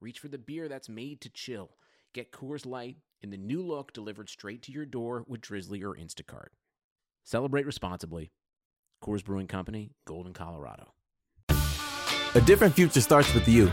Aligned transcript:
reach 0.00 0.18
for 0.18 0.28
the 0.28 0.38
beer 0.38 0.68
that's 0.68 0.88
made 0.88 1.20
to 1.20 1.28
chill. 1.28 1.70
Get 2.14 2.32
Coors 2.32 2.66
Light 2.66 2.96
in 3.22 3.30
the 3.30 3.36
new 3.36 3.62
look 3.62 3.92
delivered 3.92 4.28
straight 4.28 4.62
to 4.62 4.72
your 4.72 4.86
door 4.86 5.24
with 5.28 5.42
Drizzly 5.42 5.82
or 5.82 5.94
Instacart. 5.94 6.48
Celebrate 7.24 7.66
responsibly. 7.66 8.32
Coors 9.04 9.24
Brewing 9.24 9.46
Company, 9.46 9.92
Golden, 10.06 10.32
Colorado. 10.32 10.94
A 12.34 12.40
different 12.44 12.74
future 12.74 13.00
starts 13.00 13.32
with 13.34 13.48
you. 13.48 13.70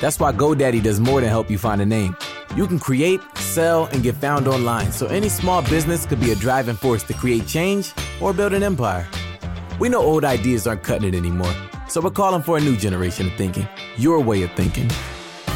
That's 0.00 0.18
why 0.18 0.32
GoDaddy 0.32 0.82
does 0.82 1.00
more 1.00 1.20
than 1.20 1.30
help 1.30 1.50
you 1.50 1.58
find 1.58 1.80
a 1.80 1.86
name. 1.86 2.16
You 2.56 2.66
can 2.66 2.78
create, 2.78 3.20
sell, 3.36 3.86
and 3.86 4.02
get 4.02 4.14
found 4.16 4.46
online, 4.46 4.92
so 4.92 5.06
any 5.06 5.28
small 5.28 5.62
business 5.62 6.06
could 6.06 6.20
be 6.20 6.32
a 6.32 6.36
driving 6.36 6.76
force 6.76 7.02
to 7.04 7.14
create 7.14 7.46
change 7.46 7.92
or 8.20 8.32
build 8.32 8.52
an 8.52 8.62
empire. 8.62 9.08
We 9.78 9.88
know 9.88 10.02
old 10.02 10.24
ideas 10.24 10.66
aren't 10.66 10.82
cutting 10.82 11.08
it 11.08 11.16
anymore, 11.16 11.54
so 11.88 12.00
we're 12.00 12.10
calling 12.10 12.42
for 12.42 12.58
a 12.58 12.60
new 12.60 12.76
generation 12.76 13.26
of 13.26 13.34
thinking, 13.34 13.66
your 13.96 14.20
way 14.20 14.42
of 14.42 14.50
thinking. 14.52 14.90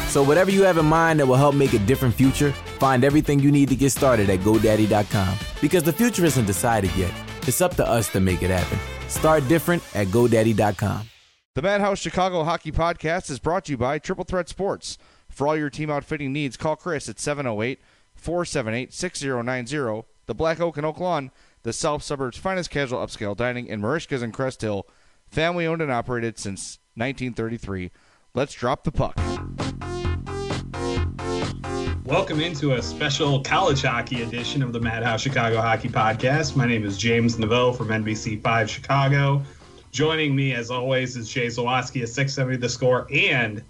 So, 0.09 0.23
whatever 0.23 0.51
you 0.51 0.63
have 0.63 0.77
in 0.77 0.85
mind 0.85 1.19
that 1.19 1.25
will 1.25 1.35
help 1.35 1.55
make 1.55 1.73
a 1.73 1.79
different 1.79 2.15
future, 2.15 2.51
find 2.79 3.03
everything 3.03 3.39
you 3.39 3.51
need 3.51 3.69
to 3.69 3.75
get 3.75 3.91
started 3.91 4.29
at 4.29 4.39
GoDaddy.com. 4.39 5.37
Because 5.61 5.83
the 5.83 5.93
future 5.93 6.25
isn't 6.25 6.45
decided 6.45 6.95
yet, 6.95 7.13
it's 7.43 7.61
up 7.61 7.75
to 7.75 7.87
us 7.87 8.09
to 8.09 8.19
make 8.19 8.41
it 8.41 8.49
happen. 8.49 8.79
Start 9.09 9.47
different 9.47 9.83
at 9.95 10.07
GoDaddy.com. 10.07 11.09
The 11.55 11.61
Madhouse 11.61 11.99
Chicago 11.99 12.43
Hockey 12.43 12.71
Podcast 12.71 13.29
is 13.29 13.39
brought 13.39 13.65
to 13.65 13.71
you 13.71 13.77
by 13.77 13.99
Triple 13.99 14.23
Threat 14.23 14.47
Sports. 14.47 14.97
For 15.29 15.47
all 15.47 15.57
your 15.57 15.69
team 15.69 15.89
outfitting 15.89 16.31
needs, 16.31 16.57
call 16.57 16.75
Chris 16.75 17.09
at 17.09 17.19
708 17.19 17.79
478 18.15 18.93
6090. 18.93 20.07
The 20.25 20.35
Black 20.35 20.59
Oak 20.59 20.77
and 20.77 20.85
Oak 20.85 20.99
Lawn 20.99 21.31
the 21.67 21.73
South 21.73 22.01
Suburbs' 22.01 22.37
finest 22.37 22.69
casual 22.69 23.05
upscale 23.05 23.35
dining 23.35 23.67
in 23.67 23.81
Merichka's 23.81 24.21
and 24.21 24.33
Crest 24.33 24.61
Hill, 24.61 24.87
family 25.27 25.67
owned 25.67 25.81
and 25.81 25.91
operated 25.91 26.39
since 26.39 26.79
1933. 26.95 27.91
Let's 28.37 28.53
drop 28.53 28.83
the 28.83 28.91
puck. 28.91 29.15
Welcome 32.05 32.39
into 32.39 32.73
a 32.73 32.83
special 32.83 33.41
college 33.41 33.81
hockey 33.81 34.21
edition 34.21 34.61
of 34.61 34.73
the 34.73 34.79
Madhouse 34.79 35.21
Chicago 35.21 35.59
Hockey 35.59 35.89
Podcast. 35.89 36.55
My 36.55 36.67
name 36.67 36.85
is 36.85 36.99
James 36.99 37.37
Neveau 37.37 37.75
from 37.75 37.87
NBC5 37.87 38.69
Chicago. 38.69 39.41
Joining 39.89 40.35
me, 40.35 40.53
as 40.53 40.69
always, 40.69 41.17
is 41.17 41.27
Jay 41.27 41.47
Zawaski 41.47 42.03
at 42.03 42.09
670 42.09 42.57
The 42.57 42.69
Score. 42.69 43.07
And 43.11 43.63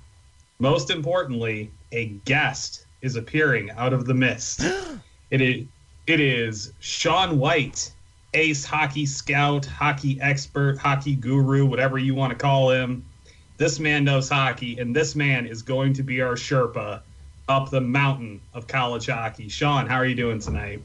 most 0.59 0.89
importantly, 0.89 1.71
a 1.93 2.07
guest 2.25 2.87
is 3.01 3.15
appearing 3.15 3.71
out 3.71 3.93
of 3.93 4.05
the 4.05 4.13
mist. 4.13 4.63
it 5.31 5.39
is 5.39 5.65
it 6.07 6.19
is 6.19 6.73
Sean 6.81 7.39
White, 7.39 7.89
ace 8.33 8.65
hockey 8.65 9.05
scout, 9.05 9.65
hockey 9.65 10.19
expert, 10.19 10.77
hockey 10.77 11.15
guru, 11.15 11.65
whatever 11.65 11.97
you 11.97 12.13
want 12.13 12.31
to 12.31 12.37
call 12.37 12.69
him. 12.69 13.05
This 13.57 13.79
man 13.79 14.03
knows 14.03 14.29
hockey, 14.29 14.79
and 14.79 14.95
this 14.95 15.15
man 15.15 15.47
is 15.47 15.61
going 15.61 15.93
to 15.93 16.03
be 16.03 16.21
our 16.21 16.35
Sherpa 16.35 17.01
up 17.49 17.69
the 17.69 17.81
mountain 17.81 18.39
of 18.53 18.67
college 18.67 19.07
hockey. 19.07 19.49
Sean, 19.49 19.87
how 19.87 19.95
are 19.95 20.05
you 20.05 20.15
doing 20.15 20.39
tonight? 20.39 20.81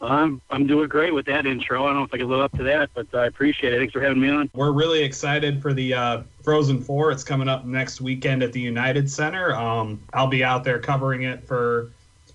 I'm 0.00 0.42
I'm 0.50 0.66
doing 0.66 0.88
great 0.88 1.14
with 1.14 1.26
that 1.26 1.46
intro. 1.46 1.84
I 1.84 1.86
don't 1.88 1.96
know 1.96 2.04
if 2.04 2.12
I 2.12 2.18
can 2.18 2.28
live 2.28 2.40
up 2.40 2.52
to 2.58 2.62
that, 2.64 2.90
but 2.94 3.06
I 3.14 3.26
appreciate 3.26 3.72
it. 3.72 3.78
Thanks 3.78 3.94
for 3.94 4.00
having 4.00 4.20
me 4.20 4.28
on. 4.28 4.50
We're 4.54 4.72
really 4.72 5.02
excited 5.02 5.62
for 5.62 5.72
the 5.72 5.94
uh, 5.94 6.22
Frozen 6.42 6.82
Four. 6.82 7.12
It's 7.12 7.24
coming 7.24 7.48
up 7.48 7.64
next 7.64 8.00
weekend 8.00 8.42
at 8.42 8.52
the 8.52 8.60
United 8.60 9.10
Center. 9.10 9.54
Um, 9.54 10.00
I'll 10.12 10.26
be 10.26 10.44
out 10.44 10.64
there 10.64 10.78
covering 10.78 11.22
it 11.22 11.46
for 11.46 11.90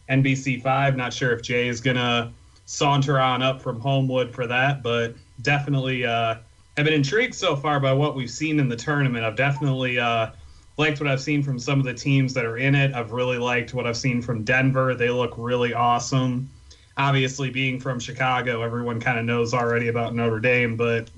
NBC5. 0.09 0.95
Not 0.95 1.13
sure 1.13 1.31
if 1.33 1.43
Jay 1.43 1.67
is 1.67 1.81
going 1.81 1.97
to 1.97 2.31
saunter 2.65 3.19
on 3.19 3.43
up 3.43 3.61
from 3.61 3.79
Homewood 3.79 4.33
for 4.33 4.47
that, 4.47 4.81
but 4.81 5.13
definitely 5.43 6.03
uh, 6.03 6.35
have 6.81 6.85
been 6.87 6.95
intrigued 6.95 7.35
so 7.35 7.55
far 7.55 7.79
by 7.79 7.93
what 7.93 8.15
we've 8.15 8.31
seen 8.31 8.59
in 8.59 8.67
the 8.67 8.75
tournament. 8.75 9.23
I've 9.23 9.35
definitely 9.35 9.99
uh, 9.99 10.31
liked 10.77 10.99
what 10.99 11.07
I've 11.07 11.21
seen 11.21 11.43
from 11.43 11.59
some 11.59 11.79
of 11.79 11.85
the 11.85 11.93
teams 11.93 12.33
that 12.33 12.43
are 12.43 12.57
in 12.57 12.73
it. 12.73 12.95
I've 12.95 13.11
really 13.11 13.37
liked 13.37 13.75
what 13.75 13.85
I've 13.85 13.97
seen 13.97 14.19
from 14.19 14.43
Denver. 14.43 14.95
They 14.95 15.11
look 15.11 15.35
really 15.37 15.75
awesome. 15.75 16.49
Obviously, 16.97 17.51
being 17.51 17.79
from 17.79 17.99
Chicago, 17.99 18.63
everyone 18.63 18.99
kind 18.99 19.19
of 19.19 19.25
knows 19.25 19.53
already 19.53 19.89
about 19.89 20.15
Notre 20.15 20.39
Dame, 20.39 20.75
but 20.75 21.11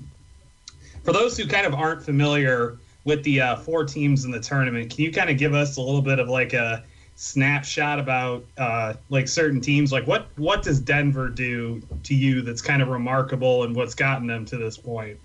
for 1.02 1.14
those 1.14 1.34
who 1.36 1.46
kind 1.46 1.66
of 1.66 1.72
aren't 1.72 2.02
familiar 2.02 2.76
with 3.04 3.22
the 3.24 3.40
uh, 3.40 3.56
four 3.56 3.84
teams 3.84 4.26
in 4.26 4.30
the 4.30 4.40
tournament, 4.40 4.94
can 4.94 5.02
you 5.02 5.12
kind 5.12 5.30
of 5.30 5.38
give 5.38 5.54
us 5.54 5.78
a 5.78 5.80
little 5.80 6.02
bit 6.02 6.18
of 6.18 6.28
like 6.28 6.52
a 6.52 6.84
snapshot 7.14 7.98
about 7.98 8.44
uh, 8.58 8.92
like 9.08 9.28
certain 9.28 9.60
teams 9.60 9.92
like 9.92 10.04
what 10.04 10.26
what 10.34 10.64
does 10.64 10.80
denver 10.80 11.28
do 11.28 11.80
to 12.02 12.12
you 12.12 12.42
that's 12.42 12.60
kind 12.60 12.82
of 12.82 12.88
remarkable 12.88 13.62
and 13.62 13.76
what's 13.76 13.94
gotten 13.94 14.26
them 14.26 14.44
to 14.44 14.56
this 14.56 14.76
point 14.76 15.16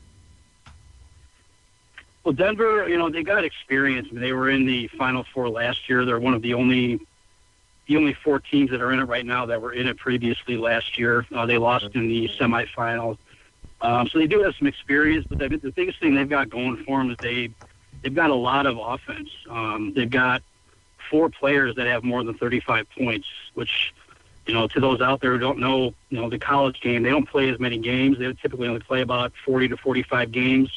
well 2.30 2.36
denver 2.36 2.88
you 2.88 2.96
know 2.96 3.10
they 3.10 3.24
got 3.24 3.44
experience. 3.44 4.08
They 4.12 4.34
were 4.34 4.52
in 4.52 4.68
the 4.68 4.88
final 4.90 5.26
four 5.34 5.50
last 5.50 5.90
year. 5.90 6.06
They're 6.06 6.20
one 6.20 6.36
of 6.36 6.44
the 6.44 6.54
only 6.54 7.00
the 7.88 7.98
only 7.98 8.14
four 8.14 8.38
teams 8.38 8.70
that 8.70 8.82
are 8.82 8.92
in 8.92 9.00
it 9.00 9.06
right 9.06 9.26
now 9.26 9.48
that 9.48 9.60
were 9.60 9.74
in 9.74 9.88
it 9.88 9.98
previously 9.98 10.56
last 10.56 11.00
year. 11.00 11.26
Uh, 11.34 11.48
they 11.48 11.58
lost 11.58 11.86
in 11.96 12.08
the 12.08 12.30
semifinals. 12.40 13.18
Um, 13.82 14.08
so 14.10 14.20
they 14.20 14.28
do 14.28 14.44
have 14.44 14.54
some 14.60 14.68
experience 14.68 15.26
but 15.28 15.40
the 15.40 15.74
biggest 15.76 16.00
thing 16.00 16.14
they've 16.14 16.30
got 16.30 16.52
going 16.52 16.84
for 16.84 17.00
them 17.00 17.10
is 17.10 17.18
they 17.20 17.50
they've 18.04 18.14
got 18.14 18.30
a 18.30 18.36
lot 18.36 18.68
of 18.68 18.78
offense. 18.78 19.32
Um, 19.50 19.94
they've 19.96 20.10
got 20.10 20.44
four 21.10 21.32
players 21.32 21.78
that 21.78 21.88
have 21.88 22.04
more 22.04 22.24
than 22.24 22.38
35 22.38 22.86
points, 22.96 23.28
which, 23.56 23.92
you 24.46 24.54
know, 24.54 24.68
to 24.68 24.80
those 24.80 25.02
out 25.02 25.20
there 25.20 25.32
who 25.32 25.40
don't 25.40 25.58
know, 25.58 25.96
you 26.12 26.22
know, 26.22 26.30
the 26.30 26.38
college 26.38 26.80
game, 26.80 27.02
they 27.02 27.10
don't 27.10 27.28
play 27.28 27.50
as 27.50 27.60
many 27.60 27.80
games. 27.80 28.20
They 28.20 28.32
typically 28.34 28.68
only 28.68 28.82
play 28.82 29.02
about 29.02 29.34
40 29.46 29.70
to 29.70 29.78
45 29.78 30.32
games. 30.32 30.70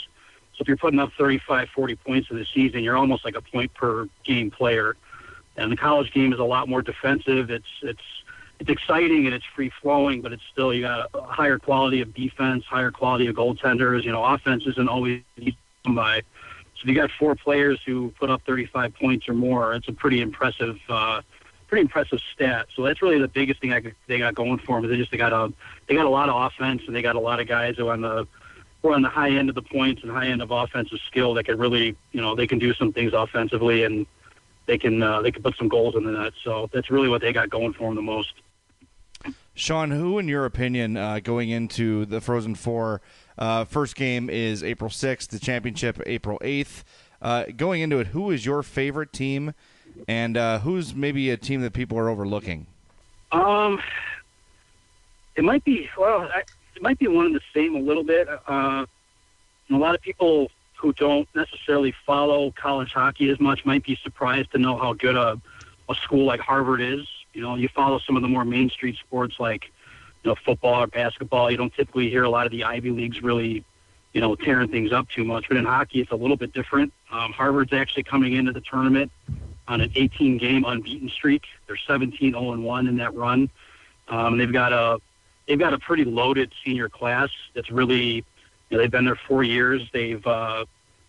If 0.63 0.69
you're 0.69 0.77
putting 0.77 0.99
up 0.99 1.13
35, 1.19 1.69
40 1.69 1.97
points 1.97 2.31
in 2.31 2.39
the 2.39 2.47
season, 2.55 2.83
you're 2.83 2.97
almost 2.97 3.25
like 3.25 3.37
a 3.37 3.43
point 3.43 3.75
per 3.75 4.09
game 4.25 4.51
player. 4.51 4.97
And 5.57 5.71
the 5.71 5.77
college 5.77 6.13
game 6.13 6.33
is 6.33 6.39
a 6.39 6.45
lot 6.45 6.69
more 6.69 6.81
defensive. 6.81 7.51
It's 7.51 7.67
it's 7.83 8.01
it's 8.59 8.71
exciting 8.71 9.27
and 9.27 9.35
it's 9.35 9.45
free 9.55 9.71
flowing, 9.83 10.23
but 10.23 10.33
it's 10.33 10.43
still 10.51 10.73
you 10.73 10.83
got 10.83 11.11
a 11.13 11.23
higher 11.23 11.59
quality 11.59 12.01
of 12.01 12.15
defense, 12.15 12.65
higher 12.65 12.91
quality 12.91 13.27
of 13.27 13.37
goaltenders. 13.37 14.05
You 14.05 14.13
know, 14.13 14.25
offense 14.25 14.65
isn't 14.67 14.89
always 14.89 15.23
by 15.85 16.23
so 16.83 16.89
if 16.89 16.89
you 16.89 16.95
got 16.95 17.11
four 17.17 17.37
players 17.37 17.81
who 17.87 18.13
put 18.19 18.29
up 18.29 18.43
35 18.45 18.95
points 18.95 19.29
or 19.29 19.35
more, 19.35 19.73
it's 19.75 19.87
a 19.87 19.93
pretty 19.93 20.21
impressive, 20.21 20.79
uh, 20.89 21.23
pretty 21.69 21.83
impressive 21.83 22.19
stat. 22.35 22.67
So 22.75 22.83
that's 22.83 23.01
really 23.01 23.21
the 23.21 23.29
biggest 23.29 23.61
thing 23.61 23.73
I, 23.73 23.81
could, 23.81 23.95
they 24.09 24.19
got 24.19 24.35
going 24.35 24.59
for 24.59 24.81
them. 24.81 24.91
They 24.91 24.97
just 24.97 25.13
they 25.13 25.17
got 25.17 25.33
a 25.33 25.53
they 25.87 25.95
got 25.95 26.07
a 26.07 26.11
lot 26.11 26.29
of 26.29 26.35
offense 26.35 26.83
and 26.87 26.97
they 26.97 27.03
got 27.03 27.15
a 27.15 27.21
lot 27.21 27.39
of 27.39 27.47
guys 27.47 27.77
who 27.77 27.89
on 27.89 28.01
the 28.01 28.27
who 28.83 28.91
are 28.91 28.95
on 28.95 29.03
the 29.03 29.09
high 29.09 29.31
end 29.31 29.49
of 29.49 29.55
the 29.55 29.63
points 29.63 30.03
and 30.03 30.11
high 30.11 30.27
end 30.27 30.43
of 30.43 30.51
offensive 30.51 30.99
skill 31.07 31.35
that 31.35 31.45
can 31.45 31.59
really 31.59 31.97
you 32.13 32.21
know 32.21 32.35
they 32.35 32.47
can 32.47 32.59
do 32.59 32.75
some 32.75 32.93
things 32.93 33.13
offensively 33.13 33.85
and 33.85 34.07
they 34.67 34.79
can 34.79 35.03
uh, 35.03 35.23
they 35.23 35.31
can 35.31 35.43
put 35.43 35.57
some 35.57 35.69
goals 35.69 35.95
in 35.97 36.05
the 36.05 36.13
net. 36.13 36.33
So 36.45 36.69
that's 36.73 36.91
really 36.91 37.09
what 37.09 37.21
they 37.21 37.33
got 37.33 37.51
going 37.51 37.73
for 37.73 37.87
them 37.87 37.97
the 37.97 38.03
most. 38.03 38.33
Sean, 39.55 39.91
who, 39.91 40.19
in 40.19 40.29
your 40.29 40.47
opinion, 40.47 40.97
uh, 40.97 41.21
going 41.21 41.51
into 41.51 42.07
the 42.07 42.21
Frozen 42.21 42.55
Four? 42.55 43.03
Uh, 43.39 43.65
first 43.65 43.97
game 43.97 44.29
is 44.31 44.63
April 44.63 44.91
6th, 44.91 45.29
the 45.29 45.39
championship 45.39 46.01
April 46.07 46.39
8th. 46.43 46.85
Uh, 47.21 47.45
going 47.57 47.83
into 47.83 47.99
it, 47.99 48.09
who 48.09 48.31
is 48.31 48.45
your 48.45 48.63
favorite 48.63 49.13
team, 49.13 49.55
and 50.09 50.37
uh, 50.37 50.59
who's 50.61 50.95
maybe 50.95 51.31
a 51.31 51.37
team 51.37 51.61
that 51.61 51.73
people 51.73 51.99
are 51.99 52.09
overlooking? 52.09 52.67
Um, 53.31 53.81
it 55.37 55.45
might 55.45 55.65
be 55.65 55.89
well, 55.97 56.29
I, 56.35 56.43
it 56.75 56.83
might 56.83 56.99
be 56.99 57.09
one 57.09 57.27
of 57.27 57.33
the 57.33 57.41
same 57.55 57.75
a 57.75 57.79
little 57.79 58.05
bit. 58.05 58.29
Uh, 58.47 58.87
a 59.71 59.77
lot 59.77 59.95
of 59.95 60.03
people 60.03 60.51
who 60.77 60.93
don't 60.93 61.29
necessarily 61.35 61.95
follow 62.05 62.51
college 62.53 62.93
hockey 62.93 63.31
as 63.31 63.41
much 63.41 63.65
might 63.65 63.85
be 63.85 63.97
surprised 64.03 64.51
to 64.53 64.59
know 64.59 64.77
how 64.77 64.93
good 64.93 65.17
a, 65.17 65.41
a 65.89 65.95
school 65.95 66.25
like 66.25 66.41
Harvard 66.41 66.81
is. 66.81 67.07
You 67.33 67.43
know, 67.43 67.55
you 67.55 67.69
follow 67.69 67.99
some 68.01 68.17
of 68.17 68.23
the 68.23 68.29
more 68.29 68.45
Main 68.45 68.69
Street 68.69 68.97
sports 68.99 69.37
like 69.39 69.71
you 70.23 70.31
know, 70.31 70.37
football 70.45 70.83
or 70.83 70.87
basketball, 70.87 71.51
you 71.51 71.57
don't 71.57 71.75
typically 71.75 72.09
hear 72.09 72.25
a 72.25 72.31
lot 72.31 72.47
of 72.47 72.53
the 72.53 72.65
Ivy 72.65 72.91
Leagues 72.91 73.23
really, 73.23 73.65
you 74.13 74.21
know, 74.21 74.35
tearing 74.37 74.69
things 74.69 74.93
up 74.93 75.09
too 75.09 75.25
much. 75.25 75.47
But 75.49 75.57
in 75.57 75.65
hockey, 75.65 76.01
it's 76.01 76.13
a 76.13 76.17
little 76.17 76.37
bit 76.37 76.53
different. 76.53 76.93
Um, 77.11 77.33
Harvard's 77.33 77.73
actually 77.73 78.05
coming 78.05 78.35
into 78.35 78.53
the 78.53 78.61
tournament 78.61 79.11
on 79.67 79.81
an 79.81 79.91
18 79.95 80.39
game 80.39 80.65
unbeaten 80.65 81.09
streak. 81.09 81.45
They're 81.67 81.77
17 81.77 82.33
0 82.33 82.61
1 82.61 82.87
in 82.87 82.97
that 82.99 83.15
run. 83.15 83.51
Um, 84.09 84.39
they've 84.39 84.53
got 84.53 84.73
a 84.73 85.01
they've 85.47 85.59
got 85.59 85.75
a 85.75 85.79
pretty 85.79 86.05
loaded 86.05 86.53
senior 86.65 86.89
class 86.89 87.31
that's 87.55 87.71
really 87.71 88.25
you 88.69 88.79
know, 88.79 88.79
they've 88.79 88.91
been 88.91 89.05
there 89.05 89.19
four 89.29 89.43
years. 89.43 89.83
They've 89.93 90.27
uh, 90.27 90.65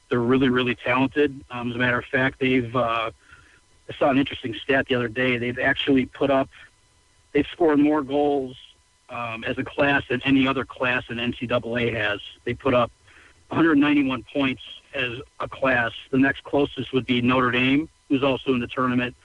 they're 0.09 0.19
really 0.19 0.49
really 0.49 0.75
talented. 0.75 1.43
Um, 1.49 1.69
as 1.69 1.75
a 1.75 1.79
matter 1.79 1.99
of 1.99 2.05
fact, 2.05 2.39
they've 2.39 2.75
uh, 2.75 3.11
I 3.89 3.93
saw 3.97 4.09
an 4.09 4.17
interesting 4.17 4.55
stat 4.63 4.87
the 4.87 4.95
other 4.95 5.07
day. 5.07 5.37
They've 5.37 5.59
actually 5.59 6.05
put 6.05 6.31
up, 6.31 6.49
they've 7.33 7.47
scored 7.51 7.79
more 7.79 8.01
goals 8.01 8.55
um, 9.09 9.43
as 9.43 9.57
a 9.57 9.63
class 9.63 10.03
than 10.09 10.21
any 10.23 10.47
other 10.47 10.65
class 10.65 11.03
in 11.09 11.17
NCAA 11.17 11.93
has. 11.93 12.19
They 12.45 12.53
put 12.53 12.73
up 12.73 12.91
191 13.49 14.23
points 14.33 14.61
as 14.93 15.19
a 15.39 15.47
class. 15.47 15.91
The 16.11 16.17
next 16.17 16.43
closest 16.43 16.93
would 16.93 17.05
be 17.05 17.21
Notre 17.21 17.51
Dame, 17.51 17.89
who's 18.09 18.23
also 18.23 18.53
in 18.53 18.59
the 18.59 18.67
tournament. 18.67 19.15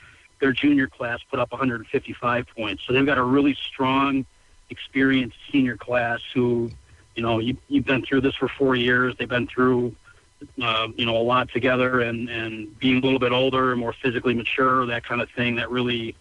Their 0.40 0.52
junior 0.52 0.88
class 0.88 1.20
put 1.30 1.38
up 1.38 1.50
155 1.52 2.46
points. 2.56 2.82
So 2.86 2.92
they've 2.92 3.06
got 3.06 3.18
a 3.18 3.22
really 3.22 3.54
strong, 3.54 4.24
experienced 4.70 5.36
senior 5.50 5.76
class 5.76 6.20
who, 6.34 6.70
you 7.14 7.22
know, 7.22 7.38
you, 7.38 7.56
you've 7.68 7.86
been 7.86 8.04
through 8.04 8.20
this 8.22 8.34
for 8.34 8.48
four 8.48 8.76
years. 8.76 9.14
They've 9.18 9.28
been 9.28 9.46
through 9.46 9.94
uh, 10.62 10.88
you 10.96 11.06
know, 11.06 11.16
a 11.16 11.22
lot 11.22 11.50
together 11.50 12.00
and, 12.00 12.28
and 12.28 12.78
being 12.78 12.98
a 12.98 13.00
little 13.00 13.18
bit 13.18 13.32
older 13.32 13.74
more 13.76 13.92
physically 13.92 14.34
mature, 14.34 14.86
that 14.86 15.04
kind 15.04 15.20
of 15.20 15.28
thing 15.30 15.56
that 15.56 15.70
really 15.70 16.14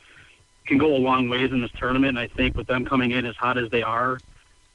can 0.66 0.78
go 0.78 0.96
a 0.96 0.98
long 0.98 1.30
ways 1.30 1.52
in 1.52 1.62
this 1.62 1.72
tournament. 1.78 2.18
And 2.18 2.20
I 2.20 2.28
think 2.28 2.56
with 2.56 2.68
them 2.68 2.86
coming 2.86 3.12
in 3.12 3.26
as 3.26 3.36
hot 3.36 3.58
as 3.58 3.70
they 3.70 3.84
are, 3.84 4.20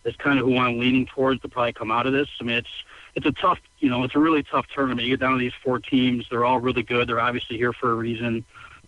that's 0.04 0.16
kind 0.16 0.38
of 0.38 0.46
who 0.46 0.56
I'm 0.56 0.78
leaning 0.78 1.06
towards 1.06 1.40
to 1.42 1.48
probably 1.48 1.72
come 1.72 1.90
out 1.90 2.06
of 2.06 2.12
this. 2.12 2.28
I 2.40 2.44
mean, 2.44 2.56
it's, 2.56 2.84
it's 3.14 3.26
a 3.26 3.32
tough, 3.32 3.58
you 3.78 3.90
know, 3.90 4.04
it's 4.04 4.14
a 4.14 4.18
really 4.18 4.42
tough 4.42 4.66
tournament. 4.74 5.06
You 5.06 5.16
get 5.16 5.20
down 5.20 5.32
to 5.32 5.38
these 5.38 5.52
four 5.62 5.78
teams. 5.78 6.26
They're 6.30 6.44
all 6.44 6.60
really 6.60 6.82
good. 6.82 7.08
They're 7.08 7.20
obviously 7.20 7.56
here 7.56 7.72
for 7.72 7.92
a 7.92 7.94
reason. 7.94 8.44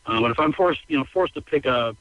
Um, 0.06 0.22
but 0.22 0.30
if 0.30 0.40
I'm 0.40 0.52
forced, 0.52 0.80
you 0.88 0.98
know, 0.98 1.04
forced 1.04 1.34
to 1.34 1.42
pick 1.42 1.66
a, 1.66 1.96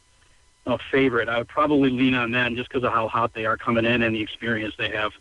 a 0.65 0.77
favorite, 0.92 1.30
I 1.30 1.38
would 1.39 1.48
probably 1.48 1.89
lean 1.89 2.13
on 2.13 2.31
them 2.31 2.56
just 2.56 2.69
because 2.69 2.83
of 2.83 2.94
how 2.94 3.07
hot 3.07 3.33
they 3.33 3.45
are 3.45 3.57
coming 3.57 3.86
in 3.86 4.01
and 4.01 4.15
the 4.15 4.21
experience 4.21 4.74
they 4.77 4.89
have. 4.89 5.12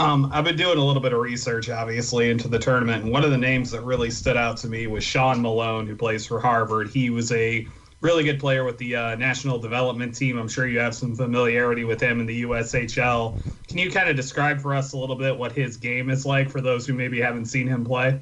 Um, 0.00 0.30
I've 0.32 0.44
been 0.44 0.56
doing 0.56 0.78
a 0.78 0.84
little 0.84 1.02
bit 1.02 1.12
of 1.12 1.20
research, 1.20 1.68
obviously, 1.68 2.30
into 2.30 2.46
the 2.46 2.58
tournament, 2.58 3.02
and 3.02 3.12
one 3.12 3.24
of 3.24 3.30
the 3.30 3.38
names 3.38 3.70
that 3.72 3.82
really 3.82 4.10
stood 4.10 4.36
out 4.36 4.56
to 4.58 4.68
me 4.68 4.86
was 4.86 5.02
Sean 5.02 5.42
Malone, 5.42 5.86
who 5.86 5.96
plays 5.96 6.24
for 6.24 6.40
Harvard. 6.40 6.88
He 6.90 7.10
was 7.10 7.32
a 7.32 7.66
really 8.00 8.22
good 8.22 8.38
player 8.38 8.64
with 8.64 8.78
the 8.78 8.94
uh, 8.94 9.16
national 9.16 9.58
development 9.58 10.14
team. 10.14 10.38
I'm 10.38 10.46
sure 10.48 10.68
you 10.68 10.78
have 10.78 10.94
some 10.94 11.16
familiarity 11.16 11.84
with 11.84 12.00
him 12.00 12.20
in 12.20 12.26
the 12.26 12.42
USHL. 12.42 13.38
Can 13.66 13.78
you 13.78 13.90
kind 13.90 14.08
of 14.08 14.14
describe 14.14 14.60
for 14.60 14.72
us 14.74 14.92
a 14.92 14.98
little 14.98 15.16
bit 15.16 15.36
what 15.36 15.52
his 15.52 15.76
game 15.76 16.10
is 16.10 16.24
like 16.24 16.48
for 16.48 16.60
those 16.60 16.86
who 16.86 16.94
maybe 16.94 17.20
haven't 17.20 17.46
seen 17.46 17.66
him 17.66 17.84
play? 17.84 18.20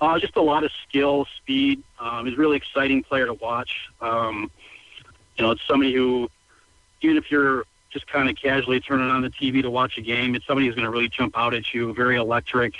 Uh, 0.00 0.18
just 0.18 0.36
a 0.36 0.42
lot 0.42 0.64
of 0.64 0.70
skill, 0.88 1.26
speed. 1.36 1.82
Um, 1.98 2.26
he's 2.26 2.34
a 2.34 2.38
really 2.38 2.56
exciting 2.56 3.02
player 3.02 3.26
to 3.26 3.34
watch. 3.34 3.90
Um, 4.00 4.50
you 5.36 5.44
know, 5.44 5.50
it's 5.50 5.62
somebody 5.66 5.92
who, 5.92 6.30
even 7.02 7.16
if 7.16 7.30
you're 7.30 7.64
just 7.90 8.06
kind 8.06 8.30
of 8.30 8.36
casually 8.36 8.80
turning 8.80 9.10
on 9.10 9.20
the 9.20 9.30
TV 9.30 9.62
to 9.62 9.70
watch 9.70 9.98
a 9.98 10.00
game. 10.00 10.34
It's 10.34 10.46
somebody 10.46 10.66
who's 10.66 10.76
going 10.76 10.84
to 10.84 10.90
really 10.90 11.08
jump 11.08 11.36
out 11.36 11.54
at 11.54 11.74
you, 11.74 11.92
very 11.92 12.16
electric, 12.16 12.74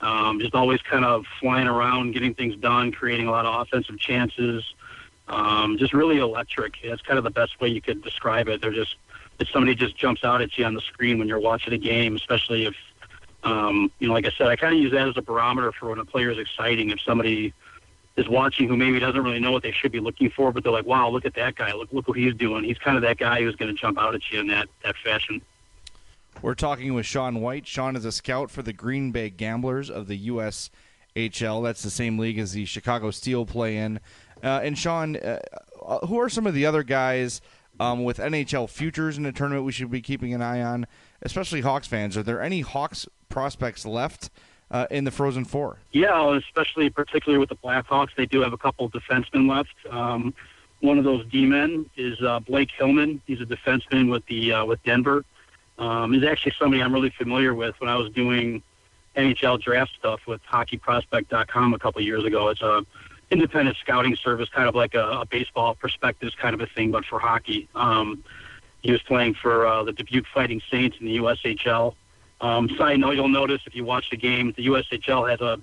um, 0.00 0.40
just 0.40 0.54
always 0.54 0.80
kind 0.82 1.04
of 1.04 1.26
flying 1.40 1.68
around, 1.68 2.12
getting 2.12 2.34
things 2.34 2.56
done, 2.56 2.92
creating 2.92 3.28
a 3.28 3.30
lot 3.30 3.46
of 3.46 3.60
offensive 3.60 3.98
chances. 3.98 4.64
Um, 5.28 5.76
just 5.76 5.92
really 5.92 6.18
electric. 6.18 6.76
That's 6.82 7.02
kind 7.02 7.18
of 7.18 7.24
the 7.24 7.30
best 7.30 7.60
way 7.60 7.68
you 7.68 7.82
could 7.82 8.02
describe 8.02 8.48
it. 8.48 8.62
They're 8.62 8.72
just 8.72 8.96
it's 9.38 9.52
somebody 9.52 9.74
just 9.74 9.96
jumps 9.96 10.24
out 10.24 10.40
at 10.40 10.56
you 10.58 10.64
on 10.64 10.74
the 10.74 10.80
screen 10.80 11.18
when 11.18 11.28
you're 11.28 11.38
watching 11.38 11.72
a 11.72 11.78
game, 11.78 12.16
especially 12.16 12.66
if 12.66 12.74
um, 13.44 13.90
you 13.98 14.08
know, 14.08 14.14
like 14.14 14.26
I 14.26 14.30
said, 14.36 14.48
I 14.48 14.56
kind 14.56 14.74
of 14.74 14.80
use 14.80 14.92
that 14.92 15.08
as 15.08 15.16
a 15.16 15.22
barometer 15.22 15.72
for 15.72 15.90
when 15.90 15.98
a 15.98 16.04
player 16.04 16.30
is 16.30 16.38
exciting. 16.38 16.90
If 16.90 17.00
somebody 17.00 17.52
is 18.16 18.28
watching 18.28 18.68
who 18.68 18.76
maybe 18.76 18.98
doesn't 18.98 19.22
really 19.22 19.38
know 19.38 19.52
what 19.52 19.62
they 19.62 19.70
should 19.70 19.92
be 19.92 20.00
looking 20.00 20.28
for, 20.30 20.52
but 20.52 20.64
they're 20.64 20.72
like, 20.72 20.86
wow, 20.86 21.08
look 21.08 21.24
at 21.24 21.34
that 21.34 21.54
guy. 21.54 21.72
Look, 21.72 21.92
look 21.92 22.08
what 22.08 22.18
he's 22.18 22.34
doing. 22.34 22.64
He's 22.64 22.78
kind 22.78 22.96
of 22.96 23.02
that 23.02 23.16
guy 23.16 23.40
who's 23.40 23.54
going 23.54 23.74
to 23.74 23.80
jump 23.80 23.98
out 23.98 24.14
at 24.14 24.20
you 24.30 24.40
in 24.40 24.48
that, 24.48 24.68
that 24.82 24.96
fashion. 25.04 25.40
We're 26.42 26.54
talking 26.54 26.94
with 26.94 27.06
Sean 27.06 27.40
White. 27.40 27.66
Sean 27.66 27.96
is 27.96 28.04
a 28.04 28.12
scout 28.12 28.50
for 28.50 28.62
the 28.62 28.72
Green 28.72 29.12
Bay 29.12 29.30
Gamblers 29.30 29.88
of 29.88 30.08
the 30.08 30.28
USHL. 30.28 31.62
That's 31.62 31.82
the 31.82 31.90
same 31.90 32.18
league 32.18 32.38
as 32.38 32.52
the 32.52 32.64
Chicago 32.64 33.10
Steel 33.10 33.46
play 33.46 33.76
in. 33.76 34.00
Uh, 34.42 34.60
and 34.62 34.76
Sean, 34.76 35.16
uh, 35.16 35.40
uh, 35.84 36.06
who 36.06 36.18
are 36.20 36.28
some 36.28 36.46
of 36.46 36.54
the 36.54 36.66
other 36.66 36.82
guys 36.82 37.40
um, 37.80 38.04
with 38.04 38.18
NHL 38.18 38.68
futures 38.68 39.16
in 39.16 39.24
the 39.24 39.32
tournament 39.32 39.64
we 39.64 39.72
should 39.72 39.90
be 39.90 40.00
keeping 40.00 40.34
an 40.34 40.42
eye 40.42 40.62
on, 40.62 40.86
especially 41.22 41.60
Hawks 41.60 41.86
fans? 41.86 42.16
Are 42.16 42.22
there 42.22 42.40
any 42.40 42.60
Hawks 42.60 43.06
prospects 43.38 43.86
left 43.86 44.30
uh, 44.72 44.86
in 44.90 45.04
the 45.04 45.12
Frozen 45.12 45.44
Four. 45.44 45.78
Yeah, 45.92 46.36
especially 46.36 46.90
particularly 46.90 47.38
with 47.38 47.48
the 47.48 47.56
Blackhawks, 47.56 48.08
they 48.16 48.26
do 48.26 48.40
have 48.40 48.52
a 48.52 48.58
couple 48.58 48.86
of 48.86 48.90
defensemen 48.90 49.48
left. 49.48 49.74
Um, 49.88 50.34
one 50.80 50.98
of 50.98 51.04
those 51.04 51.24
D-men 51.26 51.88
is 51.96 52.20
uh, 52.20 52.40
Blake 52.40 52.70
Hillman. 52.76 53.20
He's 53.26 53.40
a 53.40 53.46
defenseman 53.46 54.10
with 54.10 54.26
the 54.26 54.52
uh, 54.54 54.64
with 54.64 54.82
Denver. 54.82 55.24
Um, 55.78 56.12
he's 56.12 56.24
actually 56.24 56.54
somebody 56.58 56.82
I'm 56.82 56.92
really 56.92 57.10
familiar 57.10 57.54
with 57.54 57.76
when 57.80 57.88
I 57.88 57.94
was 57.94 58.10
doing 58.10 58.60
NHL 59.14 59.60
draft 59.60 59.92
stuff 59.96 60.20
with 60.26 60.40
HockeyProspect.com 60.52 61.74
a 61.74 61.78
couple 61.78 62.00
of 62.00 62.06
years 62.06 62.24
ago. 62.24 62.48
It's 62.48 62.62
a 62.62 62.84
independent 63.30 63.76
scouting 63.76 64.16
service, 64.16 64.48
kind 64.48 64.68
of 64.68 64.74
like 64.74 64.94
a, 64.94 65.20
a 65.20 65.26
Baseball 65.26 65.76
Prospectus 65.76 66.34
kind 66.34 66.54
of 66.54 66.60
a 66.60 66.66
thing, 66.66 66.90
but 66.90 67.04
for 67.04 67.20
hockey. 67.20 67.68
Um, 67.76 68.24
he 68.82 68.90
was 68.90 69.02
playing 69.02 69.34
for 69.34 69.64
uh, 69.64 69.84
the 69.84 69.92
Dubuque 69.92 70.26
Fighting 70.34 70.60
Saints 70.70 70.96
in 70.98 71.06
the 71.06 71.18
USHL. 71.18 71.94
Um, 72.40 72.68
side 72.76 73.00
note, 73.00 73.14
you'll 73.16 73.28
notice 73.28 73.62
if 73.66 73.74
you 73.74 73.84
watch 73.84 74.10
the 74.10 74.16
game, 74.16 74.52
the 74.56 74.66
USHL 74.66 75.28
has 75.28 75.40
a, 75.40 75.60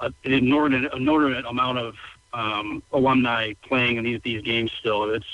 a 0.00 0.06
an 0.24 0.32
inordinate, 0.32 0.92
inordinate 0.92 1.44
amount 1.44 1.78
of 1.78 1.94
um, 2.32 2.82
alumni 2.92 3.52
playing 3.62 3.96
in 3.96 4.04
these 4.04 4.20
these 4.22 4.42
games. 4.42 4.72
Still, 4.72 5.14
it's 5.14 5.26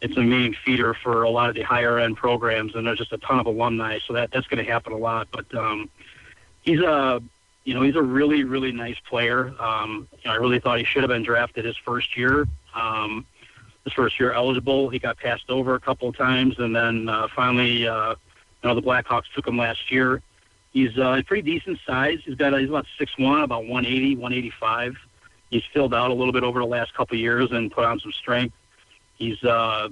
it's 0.00 0.16
a 0.16 0.22
main 0.22 0.54
feeder 0.64 0.94
for 0.94 1.22
a 1.22 1.30
lot 1.30 1.48
of 1.48 1.54
the 1.54 1.62
higher 1.62 1.98
end 1.98 2.16
programs, 2.16 2.74
and 2.74 2.86
there's 2.86 2.98
just 2.98 3.12
a 3.12 3.18
ton 3.18 3.40
of 3.40 3.46
alumni. 3.46 3.98
So 4.06 4.12
that 4.14 4.30
that's 4.30 4.46
going 4.46 4.64
to 4.64 4.70
happen 4.70 4.92
a 4.92 4.98
lot. 4.98 5.28
But 5.32 5.52
um, 5.54 5.88
he's 6.62 6.80
a 6.80 7.22
you 7.64 7.74
know 7.74 7.82
he's 7.82 7.96
a 7.96 8.02
really 8.02 8.44
really 8.44 8.72
nice 8.72 8.98
player. 9.08 9.54
Um, 9.58 10.08
you 10.12 10.28
know, 10.28 10.32
I 10.32 10.36
really 10.36 10.60
thought 10.60 10.78
he 10.78 10.84
should 10.84 11.02
have 11.02 11.10
been 11.10 11.22
drafted 11.22 11.64
his 11.64 11.76
first 11.76 12.16
year. 12.16 12.46
Um, 12.74 13.26
his 13.84 13.94
first 13.94 14.20
year 14.20 14.32
eligible, 14.32 14.90
he 14.90 14.98
got 14.98 15.16
passed 15.16 15.48
over 15.48 15.74
a 15.74 15.80
couple 15.80 16.08
of 16.08 16.16
times, 16.16 16.58
and 16.58 16.76
then 16.76 17.08
uh, 17.08 17.28
finally. 17.34 17.88
Uh, 17.88 18.16
you 18.62 18.68
know, 18.68 18.74
the 18.74 18.82
Blackhawks 18.82 19.24
took 19.34 19.46
him 19.46 19.56
last 19.56 19.90
year. 19.90 20.22
He's 20.72 20.96
uh, 20.98 21.20
pretty 21.26 21.42
decent 21.42 21.78
size. 21.86 22.18
He's 22.24 22.34
got 22.34 22.58
he's 22.58 22.68
about 22.68 22.86
six 22.98 23.16
one, 23.18 23.42
about 23.42 23.64
180, 23.66 24.16
185. 24.16 24.96
He's 25.50 25.62
filled 25.72 25.94
out 25.94 26.10
a 26.10 26.14
little 26.14 26.32
bit 26.32 26.44
over 26.44 26.60
the 26.60 26.66
last 26.66 26.94
couple 26.94 27.14
of 27.14 27.20
years 27.20 27.50
and 27.52 27.70
put 27.70 27.84
on 27.84 27.98
some 28.00 28.12
strength. 28.12 28.54
He's 29.16 29.42
uh, 29.42 29.88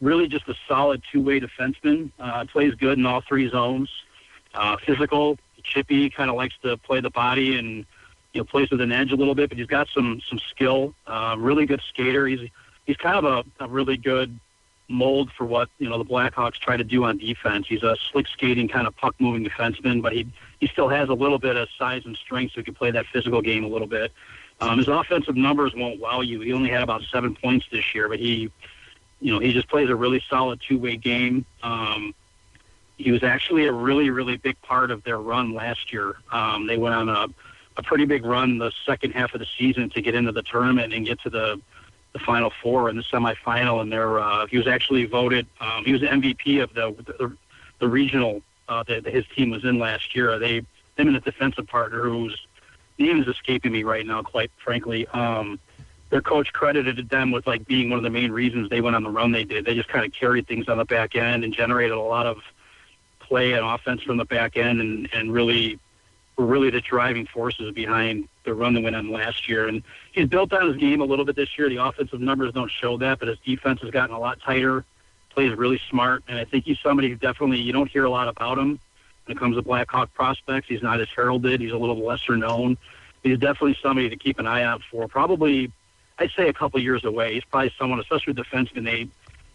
really 0.00 0.28
just 0.28 0.48
a 0.48 0.54
solid 0.68 1.02
two-way 1.12 1.40
defenseman. 1.40 2.10
Uh, 2.18 2.44
plays 2.46 2.74
good 2.74 2.98
in 2.98 3.06
all 3.06 3.22
three 3.22 3.48
zones. 3.48 3.88
Uh, 4.54 4.76
physical, 4.84 5.38
chippy, 5.62 6.10
kind 6.10 6.30
of 6.30 6.36
likes 6.36 6.54
to 6.62 6.76
play 6.78 7.00
the 7.00 7.10
body 7.10 7.58
and 7.58 7.86
you 8.32 8.40
know 8.40 8.44
plays 8.44 8.70
with 8.70 8.80
an 8.80 8.92
edge 8.92 9.12
a 9.12 9.16
little 9.16 9.34
bit, 9.34 9.48
but 9.48 9.58
he's 9.58 9.66
got 9.66 9.88
some 9.94 10.20
some 10.28 10.38
skill. 10.50 10.94
Uh, 11.06 11.36
really 11.38 11.66
good 11.66 11.80
skater. 11.88 12.26
He's 12.26 12.50
he's 12.86 12.96
kind 12.96 13.24
of 13.24 13.24
a, 13.24 13.64
a 13.64 13.68
really 13.68 13.96
good 13.96 14.38
mold 14.88 15.30
for 15.36 15.44
what 15.44 15.68
you 15.78 15.88
know 15.88 15.98
the 15.98 16.04
Blackhawks 16.04 16.54
try 16.54 16.76
to 16.76 16.84
do 16.84 17.04
on 17.04 17.18
defense. 17.18 17.66
He's 17.68 17.82
a 17.82 17.96
slick 18.10 18.26
skating 18.28 18.68
kind 18.68 18.86
of 18.86 18.96
puck 18.96 19.14
moving 19.18 19.44
defenseman, 19.44 20.02
but 20.02 20.12
he 20.12 20.26
he 20.60 20.66
still 20.66 20.88
has 20.88 21.08
a 21.08 21.14
little 21.14 21.38
bit 21.38 21.56
of 21.56 21.68
size 21.78 22.02
and 22.04 22.16
strength, 22.16 22.54
so 22.54 22.60
he 22.60 22.64
can 22.64 22.74
play 22.74 22.90
that 22.90 23.06
physical 23.06 23.42
game 23.42 23.64
a 23.64 23.68
little 23.68 23.86
bit. 23.86 24.12
Um, 24.60 24.78
his 24.78 24.88
offensive 24.88 25.36
numbers 25.36 25.74
won't 25.74 26.00
wow 26.00 26.20
you. 26.20 26.40
He 26.40 26.52
only 26.52 26.70
had 26.70 26.82
about 26.82 27.02
seven 27.12 27.34
points 27.34 27.66
this 27.70 27.94
year, 27.94 28.08
but 28.08 28.18
he, 28.18 28.50
you 29.20 29.32
know, 29.32 29.38
he 29.38 29.52
just 29.52 29.68
plays 29.68 29.90
a 29.90 29.96
really 29.96 30.22
solid 30.30 30.60
two 30.66 30.78
way 30.78 30.96
game. 30.96 31.44
Um, 31.62 32.14
he 32.96 33.12
was 33.12 33.22
actually 33.22 33.66
a 33.66 33.72
really 33.72 34.10
really 34.10 34.36
big 34.36 34.60
part 34.62 34.90
of 34.90 35.02
their 35.04 35.18
run 35.18 35.52
last 35.52 35.92
year. 35.92 36.16
Um, 36.32 36.66
they 36.66 36.78
went 36.78 36.94
on 36.94 37.08
a 37.08 37.26
a 37.78 37.82
pretty 37.82 38.06
big 38.06 38.24
run 38.24 38.58
the 38.58 38.72
second 38.86 39.12
half 39.12 39.34
of 39.34 39.40
the 39.40 39.46
season 39.58 39.90
to 39.90 40.00
get 40.00 40.14
into 40.14 40.32
the 40.32 40.42
tournament 40.42 40.94
and 40.94 41.04
get 41.04 41.20
to 41.20 41.30
the 41.30 41.60
the 42.16 42.24
Final 42.24 42.50
Four 42.62 42.88
and 42.88 42.98
the 42.98 43.02
semifinal, 43.02 43.82
and 43.82 43.92
there 43.92 44.18
uh, 44.18 44.46
he 44.46 44.56
was 44.56 44.66
actually 44.66 45.04
voted. 45.04 45.46
Um, 45.60 45.84
he 45.84 45.92
was 45.92 46.00
the 46.00 46.06
MVP 46.06 46.62
of 46.62 46.72
the 46.72 46.94
the, 47.04 47.36
the 47.78 47.88
regional 47.88 48.42
uh, 48.68 48.82
that 48.84 49.04
his 49.04 49.26
team 49.34 49.50
was 49.50 49.64
in 49.64 49.78
last 49.78 50.16
year. 50.16 50.38
They 50.38 50.56
him 50.56 51.08
and 51.08 51.16
a 51.16 51.20
defensive 51.20 51.66
partner 51.66 52.02
whose 52.02 52.46
name 52.98 53.20
is 53.20 53.28
escaping 53.28 53.72
me 53.72 53.84
right 53.84 54.06
now, 54.06 54.22
quite 54.22 54.50
frankly. 54.56 55.06
Um, 55.08 55.58
their 56.08 56.22
coach 56.22 56.52
credited 56.54 57.10
them 57.10 57.32
with 57.32 57.46
like 57.46 57.66
being 57.66 57.90
one 57.90 57.98
of 57.98 58.02
the 58.02 58.10
main 58.10 58.32
reasons 58.32 58.70
they 58.70 58.80
went 58.80 58.96
on 58.96 59.02
the 59.02 59.10
run 59.10 59.32
they 59.32 59.44
did. 59.44 59.66
They 59.66 59.74
just 59.74 59.88
kind 59.88 60.06
of 60.06 60.12
carried 60.12 60.46
things 60.46 60.68
on 60.68 60.78
the 60.78 60.86
back 60.86 61.16
end 61.16 61.44
and 61.44 61.52
generated 61.52 61.92
a 61.92 62.00
lot 62.00 62.26
of 62.26 62.38
play 63.18 63.52
and 63.52 63.64
offense 63.64 64.02
from 64.02 64.16
the 64.16 64.24
back 64.24 64.56
end, 64.56 64.80
and 64.80 65.08
and 65.12 65.32
really 65.32 65.78
were 66.36 66.46
really 66.46 66.70
the 66.70 66.80
driving 66.80 67.26
forces 67.26 67.72
behind 67.72 68.28
the 68.44 68.54
run 68.54 68.74
that 68.74 68.82
went 68.82 68.94
on 68.94 69.10
last 69.10 69.48
year. 69.48 69.68
And 69.68 69.82
he's 70.12 70.28
built 70.28 70.52
on 70.52 70.68
his 70.68 70.76
game 70.76 71.00
a 71.00 71.04
little 71.04 71.24
bit 71.24 71.36
this 71.36 71.56
year. 71.56 71.68
The 71.68 71.82
offensive 71.82 72.20
numbers 72.20 72.52
don't 72.52 72.70
show 72.70 72.98
that, 72.98 73.18
but 73.18 73.28
his 73.28 73.38
defense 73.44 73.80
has 73.82 73.90
gotten 73.90 74.14
a 74.14 74.18
lot 74.18 74.40
tighter. 74.40 74.84
Plays 75.30 75.56
really 75.56 75.80
smart, 75.90 76.24
and 76.28 76.38
I 76.38 76.44
think 76.44 76.64
he's 76.64 76.78
somebody 76.82 77.10
who 77.10 77.16
definitely 77.16 77.58
you 77.58 77.72
don't 77.72 77.90
hear 77.90 78.04
a 78.04 78.10
lot 78.10 78.28
about 78.28 78.58
him 78.58 78.78
when 79.26 79.36
it 79.36 79.38
comes 79.38 79.56
to 79.56 79.62
Blackhawk 79.62 80.12
prospects. 80.14 80.66
He's 80.68 80.82
not 80.82 81.00
as 81.00 81.08
heralded. 81.14 81.60
He's 81.60 81.72
a 81.72 81.76
little 81.76 81.98
lesser 81.98 82.36
known. 82.36 82.78
He's 83.22 83.38
definitely 83.38 83.76
somebody 83.82 84.08
to 84.08 84.16
keep 84.16 84.38
an 84.38 84.46
eye 84.46 84.62
out 84.62 84.80
for. 84.90 85.08
Probably, 85.08 85.72
I'd 86.18 86.30
say 86.36 86.48
a 86.48 86.54
couple 86.54 86.80
years 86.80 87.04
away. 87.04 87.34
He's 87.34 87.44
probably 87.44 87.72
someone, 87.78 88.00
especially 88.00 88.32
with 88.32 88.46
defensemen. 88.46 88.84
They 88.84 89.08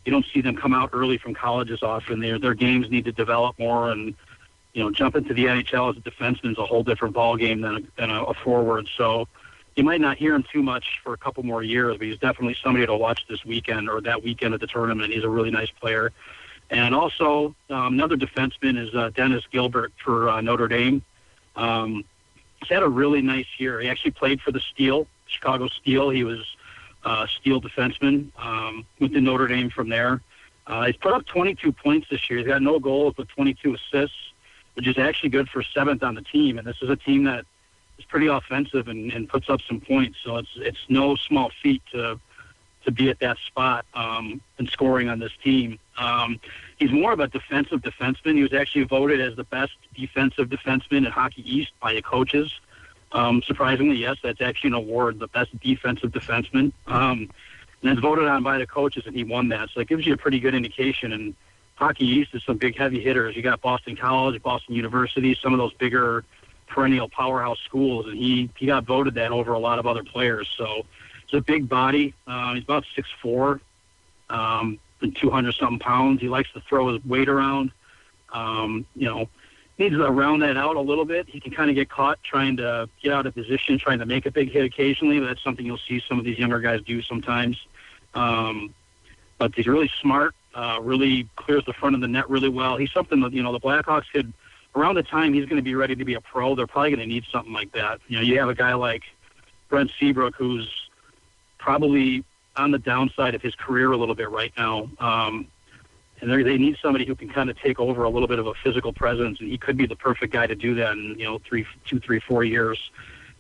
you 0.06 0.12
don't 0.12 0.26
see 0.34 0.42
them 0.42 0.56
come 0.56 0.74
out 0.74 0.90
early 0.94 1.18
from 1.18 1.34
colleges 1.34 1.84
often. 1.84 2.20
Their 2.20 2.40
their 2.40 2.54
games 2.54 2.90
need 2.90 3.06
to 3.06 3.12
develop 3.12 3.58
more 3.60 3.92
and 3.92 4.16
you 4.74 4.84
know, 4.84 4.92
jump 4.92 5.16
into 5.16 5.34
the 5.34 5.46
NHL 5.46 5.92
as 5.92 5.98
a 5.98 6.02
defenseman 6.02 6.52
is 6.52 6.58
a 6.58 6.66
whole 6.66 6.84
different 6.84 7.14
ball 7.14 7.36
game 7.36 7.62
than 7.62 7.76
a, 7.76 7.80
than 8.00 8.10
a, 8.10 8.24
a 8.24 8.34
forward. 8.34 8.88
So 8.98 9.28
you 9.76 9.84
might 9.84 10.02
not 10.02 10.18
hear 10.18 10.34
him 10.34 10.44
too 10.52 10.64
much 10.64 11.00
for 11.04 11.14
a 11.14 11.18
couple 11.18 11.44
more 11.44 11.64
years, 11.64 11.98
but 11.98 12.08
he's 12.08 12.18
definitely 12.18 12.56
somebody 12.62 12.86
to 12.86 12.96
watch 12.96 13.26
this 13.28 13.44
weekend 13.46 13.90
or 13.90 14.02
that 14.02 14.24
weekend 14.24 14.54
at 14.54 14.60
the 14.60 14.68
tournament. 14.68 15.14
He's 15.14 15.24
a 15.24 15.30
really 15.30 15.52
nice 15.52 15.70
player. 15.70 16.12
And 16.70 16.96
also, 16.96 17.54
um, 17.70 17.94
another 17.94 18.16
defenseman 18.16 18.78
is 18.78 18.96
uh, 18.96 19.10
Dennis 19.14 19.44
Gilbert 19.52 19.92
for 20.04 20.30
uh, 20.30 20.42
Notre 20.42 20.70
Dame. 20.70 21.02
Um, 21.58 22.06
he's 22.62 22.70
had 22.70 22.84
a 22.84 22.88
really 22.88 23.22
nice 23.22 23.48
year. 23.58 23.82
He 23.82 23.90
actually 23.90 24.12
played 24.12 24.42
for 24.42 24.52
the 24.52 24.62
Steel, 24.62 25.06
Chicago 25.28 25.68
Steel. 25.68 26.10
He 26.10 26.24
was 26.24 26.40
uh, 27.04 27.28
Steel 27.40 27.62
defenseman. 27.62 28.32
Um, 28.38 28.86
went 29.00 29.14
to 29.14 29.22
Notre 29.22 29.48
Dame 29.48 29.70
from 29.70 29.90
there. 29.90 30.22
Uh, 30.68 30.86
he's 30.86 30.96
put 30.96 31.14
up 31.14 31.26
22 31.26 31.72
points 31.74 32.08
this 32.10 32.30
year. 32.30 32.40
He's 32.40 32.48
got 32.48 32.62
no 32.62 32.80
goals 32.80 33.16
but 33.18 33.28
22 33.30 33.76
assists, 33.76 34.31
which 34.76 34.88
is 34.88 34.98
actually 34.98 35.30
good 35.30 35.50
for 35.50 35.64
seventh 35.64 36.04
on 36.04 36.16
the 36.16 36.22
team. 36.22 36.58
And 36.58 36.68
this 36.68 36.78
is 36.82 36.90
a 36.90 36.96
team 36.96 37.24
that 37.26 37.46
is 37.98 38.06
pretty 38.06 38.28
offensive 38.28 38.88
and, 38.88 39.12
and 39.12 39.28
puts 39.28 39.50
up 39.50 39.62
some 39.68 39.80
points. 39.80 40.18
So 40.24 40.38
it's 40.38 40.50
it's 40.58 40.80
no 40.90 41.16
small 41.16 41.52
feat 41.62 41.82
to 41.92 42.20
to 42.86 42.92
be 42.92 43.10
at 43.10 43.20
that 43.20 43.38
spot 43.46 43.86
um, 43.94 44.42
and 44.58 44.68
scoring 44.70 45.08
on 45.08 45.20
this 45.20 45.32
team. 45.44 45.78
Um, 45.98 46.40
he's 46.78 46.92
more 46.92 47.14
of 47.14 47.20
a 47.20 47.28
defensive 47.28 47.82
defenseman. 47.82 48.36
He 48.36 48.42
was 48.42 48.54
actually 48.54 48.86
voted 48.86 49.22
as 49.22 49.36
the 49.36 49.44
best 49.44 49.74
defensive 49.96 50.50
defenseman 50.50 51.06
in 51.06 51.06
Hockey 51.06 51.44
East 51.46 51.72
by 51.80 51.94
the 51.94 52.02
coaches. 52.02 52.52
Um, 53.12 53.44
surprisingly, 53.44 53.98
yes, 53.98 54.18
that's 54.24 54.42
actually 54.42 54.70
an 54.70 54.74
award, 54.76 55.20
the 55.20 55.28
best 55.28 55.58
defensive 55.60 56.12
defenseman. 56.12 56.72
Um, 56.88 57.30
and 57.82 57.92
it's 57.92 58.02
voted 58.02 58.28
on 58.28 58.44
by 58.44 58.58
the 58.58 58.68
coaches, 58.68 59.04
and 59.06 59.16
he 59.16 59.24
won 59.24 59.50
that. 59.50 59.70
So 59.74 59.80
it 59.82 59.88
gives 59.88 60.06
you 60.06 60.14
a 60.14 60.18
pretty 60.18 60.40
good 60.40 60.56
indication. 60.56 61.12
And 61.12 61.36
Hockey 61.76 62.06
East 62.06 62.34
is 62.34 62.44
some 62.44 62.58
big 62.58 62.78
heavy 62.78 63.02
hitters. 63.02 63.36
You 63.36 63.42
got 63.42 63.62
Boston 63.62 63.96
College, 63.96 64.42
Boston 64.44 64.76
University, 64.76 65.36
some 65.42 65.54
of 65.54 65.58
those 65.58 65.74
bigger 65.74 66.24
perennial 66.68 67.10
powerhouse 67.10 67.60
schools, 67.66 68.08
and 68.08 68.18
he 68.18 68.50
he 68.58 68.66
got 68.66 68.86
voted 68.86 69.16
that 69.16 69.32
over 69.32 69.54
a 69.54 69.60
lot 69.60 69.80
of 69.80 69.86
other 69.86 70.04
players. 70.04 70.48
So 70.58 70.86
he's 71.28 71.38
a 71.38 71.42
big 71.42 71.68
body. 71.68 72.14
Uh, 72.28 72.54
he's 72.56 72.64
about 72.64 72.86
six 72.96 73.10
four, 73.22 73.62
um, 74.30 74.80
and 75.02 75.16
two 75.16 75.30
hundred 75.30 75.54
something 75.56 75.80
pounds. 75.80 76.22
He 76.22 76.30
likes 76.30 76.52
to 76.54 76.62
throw 76.62 76.94
his 76.94 77.04
weight 77.06 77.30
around. 77.30 77.72
Um, 78.32 78.86
you 78.96 79.08
know, 79.08 79.28
needs 79.78 79.96
to 79.96 80.10
round 80.10 80.42
that 80.44 80.56
out 80.58 80.76
a 80.76 80.82
little 80.82 81.06
bit. 81.06 81.28
He 81.28 81.40
can 81.40 81.52
kind 81.52 81.70
of 81.70 81.76
get 81.76 81.90
caught 81.90 82.22
trying 82.24 82.58
to 82.58 82.88
get 83.02 83.12
out 83.12 83.26
of 83.26 83.34
position, 83.34 83.78
trying 83.78 84.00
to 84.00 84.06
make 84.06 84.26
a 84.26 84.32
big 84.32 84.52
hit 84.52 84.64
occasionally. 84.64 85.20
But 85.20 85.28
that's 85.28 85.44
something 85.44 85.66
you'll 85.66 85.80
see 85.80 86.02
some 86.08 86.20
of 86.20 86.26
these 86.26 86.38
younger 86.38 86.60
guys 86.60 86.82
do 86.84 87.02
sometimes. 87.02 87.58
Um, 88.14 88.74
but 89.38 89.56
he's 89.56 89.68
really 89.68 89.92
smart. 90.00 90.36
Uh, 90.54 90.80
really 90.82 91.30
clears 91.38 91.64
the 91.66 91.74
front 91.74 91.96
of 91.96 92.02
the 92.02 92.08
net 92.08 92.30
really 92.30 92.50
well. 92.50 92.76
He's 92.76 92.92
something 92.92 93.22
that 93.22 93.32
you 93.32 93.42
know 93.42 93.54
the 93.54 93.60
Blackhawks 93.60 94.12
could 94.12 94.34
around 94.76 94.96
the 94.96 95.04
time 95.04 95.34
he's 95.34 95.46
going 95.46 95.58
to 95.58 95.62
be 95.62 95.76
ready 95.76 95.96
to 95.96 96.06
be 96.06 96.16
a 96.16 96.22
pro. 96.22 96.56
They're 96.56 96.68
probably 96.68 96.92
going 96.92 97.00
to 97.00 97.06
need 97.06 97.26
something 97.32 97.54
like 97.54 97.72
that. 97.74 98.00
You 98.08 98.18
know, 98.18 98.24
you 98.24 98.40
have 98.40 98.50
a 98.50 98.56
guy 98.56 98.74
like 98.74 99.04
Brent 99.70 99.92
Seabrook 100.00 100.36
who's 100.36 100.70
probably 101.58 102.24
on 102.56 102.72
the 102.72 102.80
downside 102.80 103.36
of 103.36 103.42
his 103.42 103.56
career 103.56 103.92
a 103.92 103.98
little 103.98 104.16
bit 104.16 104.30
right 104.30 104.52
now. 104.58 104.90
Um, 105.00 105.48
and 106.22 106.30
they 106.30 106.58
need 106.58 106.78
somebody 106.82 107.06
who 107.06 107.16
can 107.16 107.30
kind 107.30 107.50
of 107.50 107.60
take 107.60 107.80
over 107.80 108.04
a 108.04 108.10
little 108.10 108.28
bit 108.28 108.38
of 108.38 108.46
a 108.46 108.54
physical 108.64 108.94
presence, 108.94 109.40
and 109.40 109.50
he 109.50 109.58
could 109.58 109.76
be 109.76 109.88
the 109.88 109.96
perfect 109.96 110.32
guy 110.32 110.46
to 110.46 110.56
do 110.56 110.76
that 110.76 110.92
in 110.92 111.16
you 111.18 111.26
know 111.26 111.40
three, 111.40 111.66
two, 111.86 112.00
three, 112.00 112.20
four 112.20 112.44
years. 112.44 112.92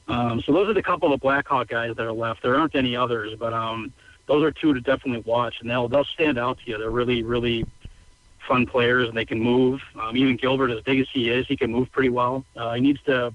Um, 0.08 0.41
so 0.41 0.51
those 0.51 0.68
are 0.68 0.74
the 0.74 0.82
couple 0.82 1.13
of 1.13 1.22
Blackhawk 1.22 1.68
guys 1.68 1.96
that 1.96 2.06
are 2.06 2.12
left. 2.12 2.41
There 2.41 2.56
aren't 2.56 2.75
any 2.75 2.96
others, 2.96 3.36
but 3.38 3.53
um, 3.53 3.94
those 4.32 4.44
are 4.44 4.52
two 4.52 4.74
to 4.74 4.80
definitely 4.80 5.22
watch, 5.30 5.56
and 5.60 5.70
they'll 5.70 5.90
they'll 5.90 6.06
stand 6.06 6.40
out 6.40 6.58
to 6.60 6.72
you. 6.72 6.78
They're 6.78 6.90
really 6.90 7.22
really 7.22 7.66
fun 8.48 8.66
players, 8.66 9.10
and 9.10 9.18
they 9.18 9.26
can 9.26 9.40
move. 9.40 9.82
Um, 10.00 10.16
even 10.16 10.38
Gilbert, 10.38 10.72
as 10.72 10.82
big 10.82 11.00
as 11.00 11.08
he 11.12 11.30
is, 11.30 11.46
he 11.48 11.58
can 11.58 11.72
move 11.72 11.92
pretty 11.92 12.10
well. 12.10 12.46
Uh, 12.56 12.74
he 12.74 12.82
needs 12.82 13.02
to 13.04 13.34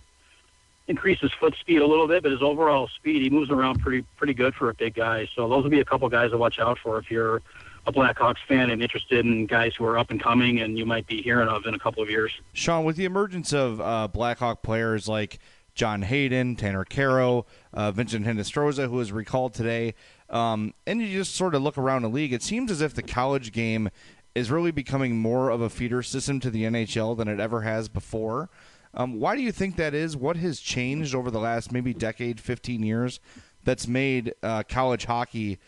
increase 0.88 1.20
his 1.20 1.32
foot 1.32 1.54
speed 1.60 1.82
a 1.82 1.86
little 1.86 2.08
bit, 2.08 2.22
but 2.22 2.32
his 2.32 2.42
overall 2.42 2.88
speed, 2.88 3.20
he 3.22 3.28
moves 3.28 3.50
around 3.50 3.80
pretty 3.80 4.06
pretty 4.16 4.32
good 4.32 4.54
for 4.54 4.70
a 4.70 4.74
big 4.74 4.94
guy. 4.94 5.28
So 5.34 5.48
those 5.48 5.64
will 5.64 5.70
be 5.70 5.80
a 5.80 5.84
couple 5.84 6.08
guys 6.08 6.30
to 6.30 6.38
watch 6.38 6.58
out 6.58 6.78
for 6.78 6.98
if 6.98 7.10
you're 7.10 7.42
a 7.86 7.92
Blackhawks 7.92 8.38
fan 8.48 8.70
and 8.70 8.82
interested 8.82 9.24
in 9.24 9.46
guys 9.46 9.74
who 9.76 9.84
are 9.84 9.98
up 9.98 10.10
and 10.10 10.20
coming 10.20 10.60
and 10.60 10.76
you 10.76 10.86
might 10.86 11.06
be 11.06 11.22
hearing 11.22 11.48
of 11.48 11.66
in 11.66 11.74
a 11.74 11.78
couple 11.78 12.02
of 12.02 12.10
years. 12.10 12.32
Sean, 12.52 12.84
with 12.84 12.96
the 12.96 13.04
emergence 13.04 13.52
of 13.52 13.80
uh, 13.80 14.08
Blackhawk 14.08 14.62
players 14.62 15.06
like 15.06 15.38
John 15.76 16.02
Hayden, 16.02 16.56
Tanner 16.56 16.84
Kero, 16.84 17.44
uh, 17.72 17.92
Vincent 17.92 18.26
Hinostroza, 18.26 18.88
who 18.88 18.96
was 18.96 19.12
recalled 19.12 19.54
today, 19.54 19.94
um, 20.30 20.74
and 20.86 21.00
you 21.00 21.08
just 21.08 21.34
sort 21.34 21.54
of 21.54 21.62
look 21.62 21.78
around 21.78 22.02
the 22.02 22.08
league, 22.08 22.32
it 22.32 22.42
seems 22.42 22.70
as 22.70 22.80
if 22.80 22.94
the 22.94 23.02
college 23.02 23.52
game 23.52 23.90
is 24.34 24.50
really 24.50 24.70
becoming 24.70 25.16
more 25.16 25.50
of 25.50 25.60
a 25.60 25.70
feeder 25.70 26.02
system 26.02 26.40
to 26.40 26.50
the 26.50 26.64
NHL 26.64 27.16
than 27.16 27.28
it 27.28 27.40
ever 27.40 27.62
has 27.62 27.88
before. 27.88 28.50
Um, 28.92 29.20
why 29.20 29.36
do 29.36 29.42
you 29.42 29.52
think 29.52 29.76
that 29.76 29.94
is? 29.94 30.16
What 30.16 30.36
has 30.36 30.60
changed 30.60 31.14
over 31.14 31.30
the 31.30 31.38
last 31.38 31.70
maybe 31.70 31.92
decade, 31.92 32.40
15 32.40 32.82
years, 32.82 33.20
that's 33.64 33.86
made 33.86 34.34
uh, 34.42 34.62
college 34.68 35.04
hockey 35.04 35.58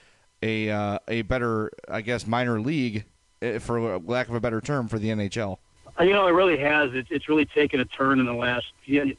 a 0.43 0.71
uh, 0.71 0.99
a 1.09 1.23
better, 1.23 1.71
I 1.89 2.01
guess, 2.01 2.27
minor 2.27 2.61
league, 2.61 3.05
eh, 3.43 3.59
for 3.59 3.99
lack 3.99 4.29
of 4.29 4.35
a 4.35 4.41
better 4.41 4.61
term, 4.61 4.89
for 4.89 4.99
the 4.99 5.09
NHL? 5.09 5.59
Uh, 5.99 6.05
you 6.05 6.13
know, 6.13 6.27
it 6.27 6.33
really 6.33 6.59
has. 6.59 6.91
It's, 6.95 7.09
it's 7.11 7.29
really 7.29 7.45
taken 7.45 7.81
a 7.81 7.85
turn 7.85 8.21
in 8.21 8.27
the 8.27 8.35
last, 8.35 8.67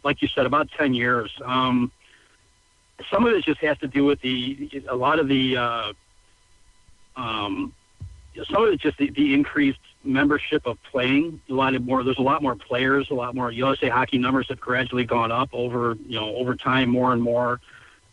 like 0.04 0.22
you 0.22 0.28
said, 0.28 0.46
about 0.46 0.70
10 0.78 0.94
years. 0.94 1.32
Um, 1.44 1.92
some 3.12 3.26
of 3.26 3.34
it 3.34 3.44
just 3.44 3.62
has 3.62 3.78
to 3.80 3.88
do 3.88 4.06
with 4.06 4.22
the 4.22 4.84
a 4.88 4.96
lot 4.96 5.20
of 5.20 5.28
the 5.28 5.58
uh, 5.58 5.94
um, 7.16 7.74
some 8.52 8.64
of 8.64 8.74
it's 8.74 8.82
just 8.82 8.98
the, 8.98 9.10
the 9.10 9.34
increased 9.34 9.80
membership 10.04 10.66
of 10.66 10.82
playing. 10.84 11.42
A 11.50 11.54
lot 11.54 11.76
of 11.76 11.86
more. 11.86 12.04
There's 12.04 12.18
a 12.18 12.24
lot 12.24 12.42
more 12.42 12.56
players. 12.56 13.10
A 13.10 13.14
lot 13.14 13.36
more. 13.36 13.52
USA 13.52 13.90
hockey 13.90 14.18
numbers 14.18 14.48
have 14.50 14.60
gradually 14.60 15.06
gone 15.06 15.32
up 15.32 15.50
over 15.54 15.98
you 16.06 16.20
know 16.20 16.36
over 16.36 16.56
time 16.56 16.90
more 16.90 17.14
and 17.14 17.22
more. 17.22 17.60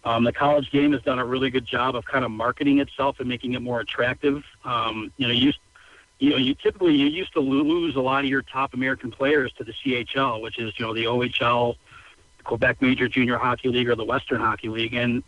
Um, 0.05 0.23
the 0.23 0.33
college 0.33 0.71
game 0.71 0.93
has 0.93 1.03
done 1.03 1.19
a 1.19 1.25
really 1.25 1.51
good 1.51 1.67
job 1.67 1.97
of 1.97 2.05
kind 2.05 2.25
of 2.25 2.31
marketing 2.31 2.79
itself 2.79 3.19
and 3.19 3.29
making 3.29 3.55
it 3.55 3.61
more 3.61 3.81
attractive. 3.81 4.45
Um, 4.65 5.13
you 5.17 5.27
know, 5.27 5.33
you 5.33 5.53
you 6.19 6.31
know, 6.31 6.37
you 6.37 6.55
typically 6.55 6.95
you 6.95 7.07
used 7.07 7.33
to 7.35 7.41
lose 7.41 7.97
a 7.97 8.01
lot 8.01 8.25
of 8.25 8.31
your 8.31 8.43
top 8.43 8.73
American 8.75 9.11
players 9.11 9.53
to 9.55 9.65
the 9.65 9.73
CHL, 9.73 10.41
which 10.41 10.59
is 10.59 10.73
you 10.79 10.87
know 10.87 10.95
the 10.95 11.05
OHL, 11.05 11.77
Quebec 12.47 12.81
Major 12.81 13.09
Junior 13.09 13.37
Hockey 13.39 13.69
League, 13.69 13.89
or 13.89 13.97
the 13.97 14.05
Western 14.05 14.41
Hockey 14.41 14.69
League, 14.69 14.95
and 14.95 15.23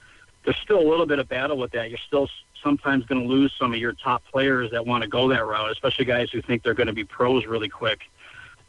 there's 0.44 0.56
still 0.58 0.78
a 0.78 0.88
little 0.88 1.06
bit 1.06 1.18
of 1.18 1.28
battle 1.28 1.58
with 1.58 1.72
that. 1.72 1.90
You're 1.90 1.98
still 2.06 2.28
sometimes 2.62 3.04
going 3.06 3.22
to 3.22 3.28
lose 3.28 3.52
some 3.58 3.72
of 3.72 3.78
your 3.78 3.92
top 3.92 4.22
players 4.30 4.70
that 4.70 4.86
want 4.86 5.02
to 5.02 5.08
go 5.08 5.28
that 5.28 5.44
route, 5.44 5.70
especially 5.70 6.04
guys 6.04 6.30
who 6.30 6.40
think 6.40 6.62
they're 6.62 6.74
going 6.74 6.86
to 6.86 6.92
be 6.92 7.04
pros 7.04 7.46
really 7.46 7.68
quick. 7.68 8.00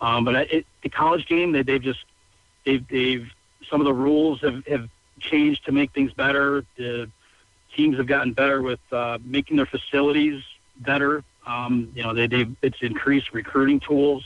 Um, 0.01 0.25
but 0.25 0.36
it, 0.51 0.65
the 0.84 0.89
college 0.89 1.27
game, 1.27 1.51
they, 1.51 1.63
they've 1.63 1.82
just 1.82 2.03
they've 2.65 2.86
they've 2.88 3.27
some 3.70 3.82
of 3.82 3.86
the 3.86 3.94
rules 3.94 4.41
have, 4.41 4.65
have 4.68 4.89
changed 5.20 5.65
to 5.65 5.72
make 5.72 5.94
things 5.94 6.12
better. 6.13 6.65
The 6.77 7.10
teams 7.75 7.98
have 7.98 8.08
gotten 8.08 8.34
better 8.34 8.62
with 8.62 8.79
uh, 8.91 9.20
making 9.24 9.58
their 9.58 9.65
facilities 9.65 10.41
better. 10.77 11.24
Um, 11.46 11.91
you 11.96 12.03
know, 12.03 12.13
they 12.13 12.27
they've 12.27 12.56
it's 12.62 12.82
increased 12.82 13.34
recruiting 13.34 13.79
tools. 13.79 14.24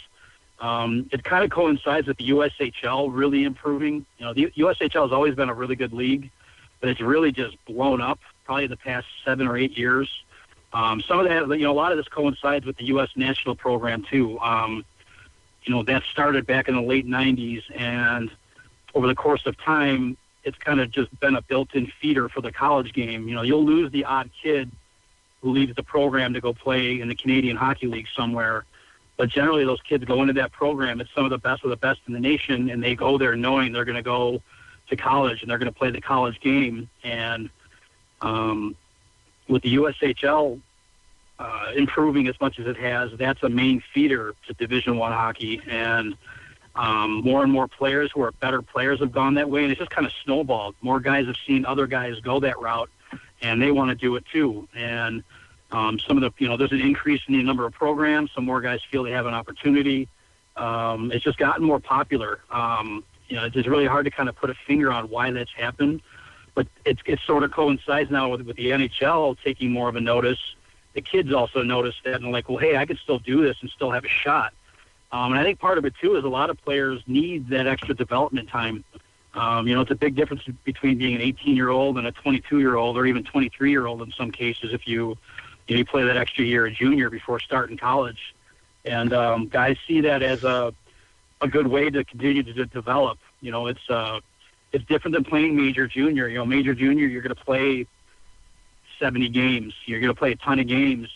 Um, 0.63 1.09
it 1.11 1.25
kind 1.25 1.43
of 1.43 1.49
coincides 1.49 2.07
with 2.07 2.15
the 2.17 2.29
USHL 2.29 3.09
really 3.11 3.43
improving. 3.43 4.05
You 4.17 4.25
know, 4.25 4.33
the 4.33 4.45
USHL 4.57 5.03
has 5.03 5.11
always 5.11 5.35
been 5.35 5.49
a 5.49 5.53
really 5.53 5.75
good 5.75 5.91
league, 5.91 6.31
but 6.79 6.89
it's 6.89 7.01
really 7.01 7.33
just 7.33 7.57
blown 7.65 7.99
up 7.99 8.19
probably 8.45 8.67
the 8.67 8.77
past 8.77 9.05
seven 9.25 9.45
or 9.45 9.57
eight 9.57 9.77
years. 9.77 10.09
Um, 10.71 11.01
some 11.01 11.19
of 11.19 11.27
that, 11.27 11.49
you 11.59 11.65
know, 11.65 11.71
a 11.71 11.73
lot 11.73 11.91
of 11.91 11.97
this 11.97 12.07
coincides 12.07 12.65
with 12.65 12.77
the 12.77 12.85
U.S. 12.85 13.09
national 13.17 13.55
program 13.55 14.05
too. 14.09 14.39
Um, 14.39 14.85
you 15.63 15.73
know, 15.73 15.83
that 15.83 16.03
started 16.09 16.47
back 16.47 16.69
in 16.69 16.75
the 16.75 16.81
late 16.81 17.05
'90s, 17.05 17.63
and 17.75 18.31
over 18.95 19.07
the 19.07 19.15
course 19.15 19.45
of 19.45 19.57
time, 19.57 20.15
it's 20.45 20.57
kind 20.57 20.79
of 20.79 20.91
just 20.91 21.17
been 21.19 21.35
a 21.35 21.41
built-in 21.41 21.91
feeder 22.01 22.29
for 22.29 22.39
the 22.39 22.53
college 22.53 22.93
game. 22.93 23.27
You 23.27 23.35
know, 23.35 23.41
you'll 23.41 23.65
lose 23.65 23.91
the 23.91 24.05
odd 24.05 24.29
kid 24.41 24.71
who 25.41 25.51
leaves 25.51 25.75
the 25.75 25.83
program 25.83 26.33
to 26.33 26.39
go 26.41 26.53
play 26.53 27.01
in 27.01 27.09
the 27.09 27.15
Canadian 27.15 27.57
Hockey 27.57 27.87
League 27.87 28.07
somewhere, 28.15 28.63
but 29.17 29.29
generally 29.29 29.63
those 29.65 29.81
kids 29.81 30.03
go 30.05 30.21
into 30.21 30.33
that 30.33 30.51
program. 30.51 30.99
It's 31.01 31.13
some 31.13 31.23
of 31.25 31.29
the 31.29 31.37
best 31.37 31.63
of 31.63 31.69
the 31.69 31.77
best 31.77 32.01
in 32.07 32.13
the 32.13 32.19
nation, 32.19 32.69
and 32.69 32.83
they 32.83 32.95
go 32.95 33.17
there 33.17 33.35
knowing 33.35 33.71
they're 33.71 33.85
going 33.85 33.95
to 33.95 34.01
go 34.01 34.41
to 34.89 34.95
college 34.95 35.41
and 35.41 35.49
they're 35.49 35.57
going 35.57 35.71
to 35.71 35.77
play 35.77 35.91
the 35.91 36.01
college 36.01 36.39
game. 36.39 36.89
And 37.03 37.49
um, 38.21 38.75
with 39.47 39.61
the 39.63 39.75
USHL 39.75 40.59
uh, 41.39 41.71
improving 41.75 42.27
as 42.27 42.39
much 42.41 42.59
as 42.59 42.67
it 42.67 42.77
has, 42.77 43.11
that's 43.17 43.43
a 43.43 43.49
main 43.49 43.83
feeder 43.93 44.33
to 44.47 44.53
Division 44.53 44.97
One 44.97 45.11
hockey, 45.11 45.61
and 45.67 46.15
um, 46.75 47.21
more 47.21 47.43
and 47.43 47.51
more 47.51 47.67
players 47.67 48.11
who 48.13 48.21
are 48.23 48.31
better 48.31 48.61
players 48.61 48.99
have 48.99 49.11
gone 49.11 49.35
that 49.35 49.49
way, 49.49 49.63
and 49.63 49.71
it's 49.71 49.79
just 49.79 49.91
kind 49.91 50.07
of 50.07 50.13
snowballed. 50.23 50.75
More 50.81 50.99
guys 50.99 51.27
have 51.27 51.35
seen 51.45 51.65
other 51.65 51.85
guys 51.85 52.19
go 52.19 52.39
that 52.39 52.59
route, 52.59 52.89
and 53.41 53.61
they 53.61 53.71
want 53.71 53.89
to 53.89 53.95
do 53.95 54.15
it 54.15 54.25
too. 54.31 54.67
And 54.75 55.23
um, 55.73 55.99
some 55.99 56.17
of 56.17 56.21
the, 56.21 56.31
you 56.41 56.47
know, 56.47 56.55
there's 56.55 56.71
an 56.71 56.81
increase 56.81 57.21
in 57.27 57.35
the 57.35 57.43
number 57.43 57.65
of 57.65 57.73
programs. 57.73 58.31
Some 58.33 58.45
more 58.45 58.61
guys 58.61 58.79
feel 58.89 59.03
they 59.03 59.11
have 59.11 59.25
an 59.25 59.33
opportunity. 59.33 60.07
Um, 60.55 61.11
it's 61.11 61.23
just 61.23 61.37
gotten 61.37 61.65
more 61.65 61.79
popular. 61.79 62.39
Um, 62.51 63.03
you 63.27 63.35
know, 63.35 63.49
it's 63.51 63.67
really 63.67 63.87
hard 63.87 64.05
to 64.05 64.11
kind 64.11 64.29
of 64.29 64.35
put 64.35 64.49
a 64.49 64.55
finger 64.67 64.91
on 64.91 65.09
why 65.09 65.31
that's 65.31 65.51
happened 65.51 66.01
but 66.55 66.67
it's 66.85 67.01
it 67.05 67.19
sort 67.25 67.43
of 67.43 67.51
coincides 67.51 68.11
now 68.11 68.29
with, 68.29 68.41
with 68.41 68.57
the 68.57 68.67
NHL 68.67 69.37
taking 69.43 69.71
more 69.71 69.89
of 69.89 69.95
a 69.95 70.01
notice. 70.01 70.39
The 70.93 71.01
kids 71.01 71.33
also 71.33 71.63
notice 71.63 71.95
that 72.05 72.21
and 72.21 72.31
like, 72.31 72.49
well, 72.49 72.59
hey, 72.59 72.77
I 72.77 72.85
could 72.85 72.99
still 72.99 73.19
do 73.19 73.43
this 73.43 73.57
and 73.61 73.69
still 73.69 73.91
have 73.91 74.05
a 74.05 74.09
shot. 74.09 74.53
Um, 75.11 75.31
and 75.31 75.39
I 75.39 75.43
think 75.43 75.59
part 75.59 75.77
of 75.77 75.85
it 75.85 75.93
too 75.99 76.15
is 76.15 76.23
a 76.23 76.29
lot 76.29 76.49
of 76.49 76.57
players 76.63 77.01
need 77.07 77.49
that 77.49 77.67
extra 77.67 77.95
development 77.95 78.49
time. 78.49 78.83
Um, 79.33 79.67
you 79.67 79.73
know, 79.73 79.81
it's 79.81 79.91
a 79.91 79.95
big 79.95 80.15
difference 80.15 80.43
between 80.63 80.97
being 80.99 81.15
an 81.15 81.21
18 81.21 81.55
year 81.55 81.69
old 81.69 81.97
and 81.97 82.05
a 82.05 82.11
22 82.11 82.59
year 82.59 82.75
old, 82.75 82.97
or 82.97 83.05
even 83.05 83.23
23 83.23 83.71
year 83.71 83.87
old 83.87 84.01
in 84.03 84.11
some 84.11 84.31
cases. 84.31 84.73
If 84.73 84.87
you 84.87 85.17
you, 85.67 85.75
know, 85.75 85.79
you 85.79 85.85
play 85.85 86.03
that 86.03 86.17
extra 86.17 86.43
year 86.43 86.65
at 86.65 86.73
junior 86.73 87.09
before 87.09 87.39
starting 87.39 87.77
college, 87.77 88.35
and 88.85 89.13
um, 89.13 89.47
guys 89.47 89.77
see 89.87 90.01
that 90.01 90.21
as 90.21 90.43
a 90.43 90.73
a 91.41 91.47
good 91.47 91.67
way 91.67 91.89
to 91.89 92.03
continue 92.05 92.41
to 92.41 92.65
develop. 92.65 93.19
You 93.41 93.51
know, 93.51 93.67
it's 93.67 93.89
uh, 93.89 94.21
it's 94.71 94.85
different 94.85 95.13
than 95.13 95.23
playing 95.23 95.55
major 95.55 95.87
junior. 95.87 96.27
You 96.27 96.39
know, 96.39 96.45
major 96.45 96.73
junior, 96.73 97.05
you're 97.05 97.21
going 97.21 97.35
to 97.35 97.43
play 97.43 97.85
70 98.99 99.29
games. 99.29 99.73
You're 99.85 99.99
going 99.99 100.13
to 100.13 100.17
play 100.17 100.31
a 100.31 100.35
ton 100.35 100.59
of 100.59 100.67
games. 100.67 101.09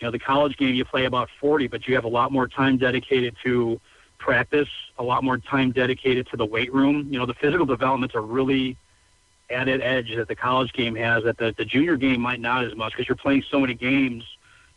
You 0.00 0.06
know, 0.06 0.10
the 0.10 0.18
college 0.18 0.56
game 0.56 0.74
you 0.74 0.84
play 0.84 1.04
about 1.04 1.28
40, 1.40 1.68
but 1.68 1.86
you 1.86 1.94
have 1.94 2.04
a 2.04 2.08
lot 2.08 2.32
more 2.32 2.48
time 2.48 2.78
dedicated 2.78 3.36
to 3.44 3.80
practice, 4.18 4.68
a 4.98 5.02
lot 5.02 5.22
more 5.24 5.38
time 5.38 5.72
dedicated 5.72 6.28
to 6.28 6.36
the 6.36 6.46
weight 6.46 6.72
room. 6.72 7.08
You 7.10 7.18
know, 7.18 7.26
the 7.26 7.34
physical 7.34 7.66
development's 7.66 8.14
a 8.14 8.20
really 8.20 8.76
added 9.52 9.80
edge 9.80 10.14
that 10.16 10.28
the 10.28 10.36
college 10.36 10.72
game 10.72 10.94
has 10.96 11.24
that 11.24 11.38
the, 11.38 11.54
the 11.56 11.64
junior 11.64 11.96
game 11.96 12.20
might 12.20 12.40
not 12.40 12.64
as 12.64 12.74
much 12.74 12.92
because 12.92 13.08
you're 13.08 13.16
playing 13.16 13.44
so 13.50 13.60
many 13.60 13.74
games. 13.74 14.24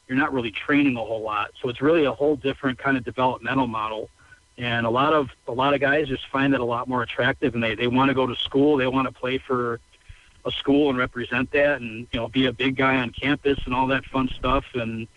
You're 0.08 0.18
not 0.18 0.34
really 0.34 0.52
training 0.52 0.96
a 0.98 1.04
whole 1.04 1.22
lot. 1.22 1.52
So 1.62 1.70
it's 1.70 1.82
really 1.82 2.06
a 2.06 2.12
whole 2.12 2.36
different 2.36 2.78
kind 2.78 2.98
of 2.98 3.04
developmental 3.04 3.68
model. 3.68 4.10
And 4.58 4.86
a 4.86 4.90
lot 4.90 5.14
of 5.14 5.30
a 5.48 5.52
lot 5.52 5.74
of 5.74 5.82
guys 5.82 6.08
just 6.08 6.28
find 6.28 6.54
that 6.54 6.62
a 6.62 6.66
lot 6.66 6.88
more 6.88 7.02
attractive 7.02 7.56
and 7.56 7.64
they, 7.64 7.76
they 7.76 7.88
want 7.88 8.10
to 8.10 8.14
go 8.14 8.26
to 8.26 8.36
school, 8.36 8.78
they 8.78 8.88
want 8.88 9.08
to 9.08 9.14
play 9.14 9.38
for 9.38 9.80
a 10.46 10.52
school 10.52 10.90
and 10.90 10.98
represent 10.98 11.52
that 11.52 11.82
and, 11.82 12.08
you 12.12 12.20
know, 12.20 12.28
be 12.28 12.46
a 12.46 12.54
big 12.54 12.76
guy 12.76 12.98
on 12.98 13.10
campus 13.10 13.60
and 13.66 13.74
all 13.74 13.88
that 13.88 14.06
fun 14.06 14.30
stuff 14.30 14.64
and 14.76 15.08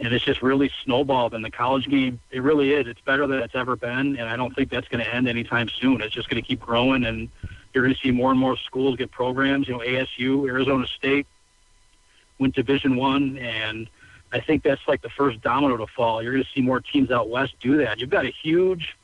and 0.00 0.12
it's 0.12 0.24
just 0.24 0.42
really 0.42 0.70
snowballed 0.84 1.34
in 1.34 1.42
the 1.42 1.50
college 1.50 1.88
game. 1.88 2.20
It 2.30 2.42
really 2.42 2.72
is. 2.72 2.86
It's 2.86 3.00
better 3.00 3.26
than 3.26 3.40
it's 3.40 3.54
ever 3.54 3.76
been, 3.76 4.16
and 4.16 4.28
I 4.28 4.36
don't 4.36 4.54
think 4.54 4.70
that's 4.70 4.86
going 4.88 5.04
to 5.04 5.14
end 5.14 5.26
anytime 5.26 5.68
soon. 5.68 6.00
It's 6.00 6.14
just 6.14 6.28
going 6.28 6.40
to 6.40 6.46
keep 6.46 6.60
growing, 6.60 7.04
and 7.04 7.28
you're 7.72 7.84
going 7.84 7.94
to 7.94 8.00
see 8.00 8.10
more 8.10 8.30
and 8.30 8.40
more 8.40 8.56
schools 8.56 8.96
get 8.96 9.10
programs. 9.10 9.68
You 9.68 9.74
know, 9.74 9.80
ASU, 9.80 10.48
Arizona 10.48 10.86
State 10.86 11.26
went 12.38 12.54
Division 12.54 12.96
One, 12.96 13.38
and 13.38 13.88
I 14.32 14.40
think 14.40 14.62
that's 14.62 14.80
like 14.86 15.02
the 15.02 15.10
first 15.10 15.40
domino 15.40 15.76
to 15.76 15.86
fall. 15.86 16.22
You're 16.22 16.32
going 16.32 16.44
to 16.44 16.50
see 16.54 16.60
more 16.60 16.80
teams 16.80 17.10
out 17.10 17.28
west 17.28 17.54
do 17.60 17.78
that. 17.78 17.98
You've 17.98 18.10
got 18.10 18.24
a 18.24 18.32
huge 18.42 18.96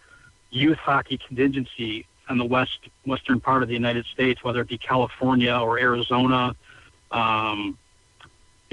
youth 0.50 0.78
hockey 0.78 1.18
contingency 1.18 2.06
on 2.28 2.38
the 2.38 2.44
west 2.44 2.78
western 3.04 3.40
part 3.40 3.62
of 3.62 3.68
the 3.68 3.75
United 3.75 4.06
States, 4.06 4.42
whether 4.42 4.61
it 4.61 4.68
be 4.68 4.78
California 4.78 5.54
or 5.54 5.78
Arizona. 5.78 6.54
Um, 7.11 7.78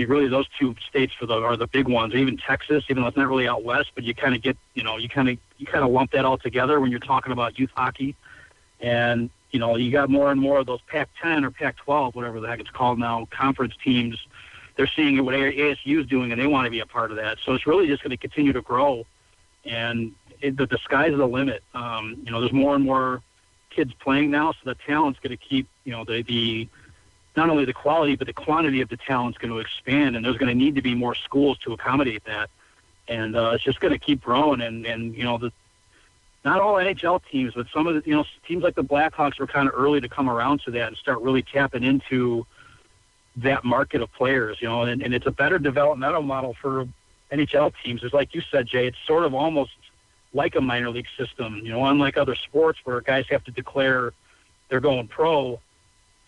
really 0.05 0.27
those 0.27 0.47
two 0.59 0.75
states 0.89 1.13
for 1.13 1.25
the 1.25 1.35
are 1.35 1.57
the 1.57 1.67
big 1.67 1.87
ones. 1.87 2.13
Even 2.13 2.37
Texas, 2.37 2.83
even 2.89 3.03
though 3.03 3.07
it's 3.07 3.17
not 3.17 3.27
really 3.27 3.47
out 3.47 3.63
west, 3.63 3.91
but 3.95 4.03
you 4.03 4.13
kind 4.13 4.35
of 4.35 4.41
get 4.41 4.57
you 4.73 4.83
know 4.83 4.97
you 4.97 5.09
kind 5.09 5.29
of 5.29 5.37
you 5.57 5.65
kind 5.65 5.83
of 5.83 5.91
lump 5.91 6.11
that 6.11 6.25
all 6.25 6.37
together 6.37 6.79
when 6.79 6.91
you're 6.91 6.99
talking 6.99 7.31
about 7.31 7.59
youth 7.59 7.71
hockey, 7.75 8.15
and 8.79 9.29
you 9.51 9.59
know 9.59 9.75
you 9.75 9.91
got 9.91 10.09
more 10.09 10.31
and 10.31 10.39
more 10.39 10.59
of 10.59 10.65
those 10.65 10.81
Pac-10 10.87 11.45
or 11.45 11.51
Pac-12, 11.51 12.15
whatever 12.15 12.39
the 12.39 12.47
heck 12.47 12.59
it's 12.59 12.69
called 12.69 12.99
now, 12.99 13.27
conference 13.31 13.73
teams. 13.83 14.17
They're 14.75 14.87
seeing 14.87 15.23
what 15.23 15.35
ASU 15.35 15.99
is 15.99 16.07
doing, 16.07 16.31
and 16.31 16.39
they 16.39 16.47
want 16.47 16.65
to 16.65 16.71
be 16.71 16.79
a 16.79 16.85
part 16.85 17.11
of 17.11 17.17
that. 17.17 17.37
So 17.45 17.53
it's 17.53 17.67
really 17.67 17.87
just 17.87 18.01
going 18.01 18.11
to 18.11 18.17
continue 18.17 18.53
to 18.53 18.61
grow, 18.61 19.05
and 19.65 20.13
it, 20.39 20.57
the, 20.57 20.65
the 20.65 20.77
sky's 20.77 21.15
the 21.15 21.27
limit. 21.27 21.63
Um, 21.73 22.21
you 22.23 22.31
know, 22.31 22.39
there's 22.39 22.53
more 22.53 22.75
and 22.75 22.83
more 22.83 23.21
kids 23.69 23.93
playing 23.99 24.31
now, 24.31 24.51
so 24.53 24.59
the 24.65 24.75
talent's 24.75 25.19
going 25.19 25.37
to 25.37 25.37
keep 25.37 25.67
you 25.83 25.91
know 25.91 26.03
the 26.05 26.21
the 26.23 26.67
not 27.35 27.49
only 27.49 27.63
the 27.65 27.73
quality 27.73 28.15
but 28.15 28.27
the 28.27 28.33
quantity 28.33 28.81
of 28.81 28.89
the 28.89 28.97
talent 28.97 29.35
is 29.35 29.39
going 29.39 29.51
to 29.51 29.59
expand, 29.59 30.15
and 30.15 30.25
there's 30.25 30.37
going 30.37 30.49
to 30.49 30.55
need 30.55 30.75
to 30.75 30.81
be 30.81 30.95
more 30.95 31.15
schools 31.15 31.57
to 31.59 31.73
accommodate 31.73 32.23
that. 32.25 32.49
And 33.07 33.35
uh, 33.35 33.51
it's 33.55 33.63
just 33.63 33.79
going 33.81 33.93
to 33.93 33.99
keep 33.99 34.21
growing. 34.21 34.61
And 34.61 34.85
and 34.85 35.15
you 35.15 35.23
know 35.23 35.37
the 35.37 35.51
not 36.43 36.59
all 36.59 36.75
NHL 36.75 37.21
teams, 37.31 37.53
but 37.53 37.67
some 37.73 37.87
of 37.87 37.95
the 37.95 38.09
you 38.09 38.15
know 38.15 38.25
teams 38.47 38.63
like 38.63 38.75
the 38.75 38.83
Blackhawks 38.83 39.39
were 39.39 39.47
kind 39.47 39.67
of 39.67 39.73
early 39.75 40.01
to 40.01 40.09
come 40.09 40.29
around 40.29 40.61
to 40.65 40.71
that 40.71 40.87
and 40.87 40.97
start 40.97 41.21
really 41.21 41.41
tapping 41.41 41.83
into 41.83 42.45
that 43.37 43.63
market 43.63 44.01
of 44.01 44.11
players. 44.13 44.57
You 44.61 44.67
know, 44.67 44.83
and, 44.83 45.01
and 45.01 45.13
it's 45.13 45.27
a 45.27 45.31
better 45.31 45.59
developmental 45.59 46.21
model 46.21 46.55
for 46.61 46.87
NHL 47.31 47.73
teams. 47.83 48.03
It's 48.03 48.13
like 48.13 48.33
you 48.33 48.41
said, 48.51 48.67
Jay. 48.67 48.87
It's 48.87 48.97
sort 49.05 49.23
of 49.23 49.33
almost 49.33 49.71
like 50.33 50.55
a 50.55 50.61
minor 50.61 50.89
league 50.89 51.07
system. 51.17 51.61
You 51.63 51.71
know, 51.71 51.85
unlike 51.85 52.17
other 52.17 52.35
sports 52.35 52.79
where 52.83 53.01
guys 53.01 53.25
have 53.29 53.43
to 53.45 53.51
declare 53.51 54.13
they're 54.69 54.79
going 54.79 55.07
pro 55.07 55.59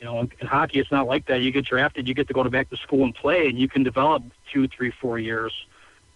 you 0.04 0.10
know, 0.10 0.20
in, 0.20 0.30
in 0.42 0.48
hockey, 0.48 0.80
it's 0.80 0.92
not 0.92 1.08
like 1.08 1.28
that. 1.28 1.40
You 1.40 1.52
get 1.52 1.64
drafted, 1.64 2.10
you 2.10 2.14
get 2.14 2.28
to 2.28 2.34
go 2.34 2.44
to 2.44 2.50
back 2.50 2.70
to 2.72 2.76
school 2.76 3.06
and 3.06 3.16
play, 3.16 3.48
and 3.48 3.58
you 3.58 3.70
can 3.70 3.84
develop 3.84 4.22
two, 4.52 4.68
three, 4.68 4.92
four 4.92 5.18
years. 5.18 5.54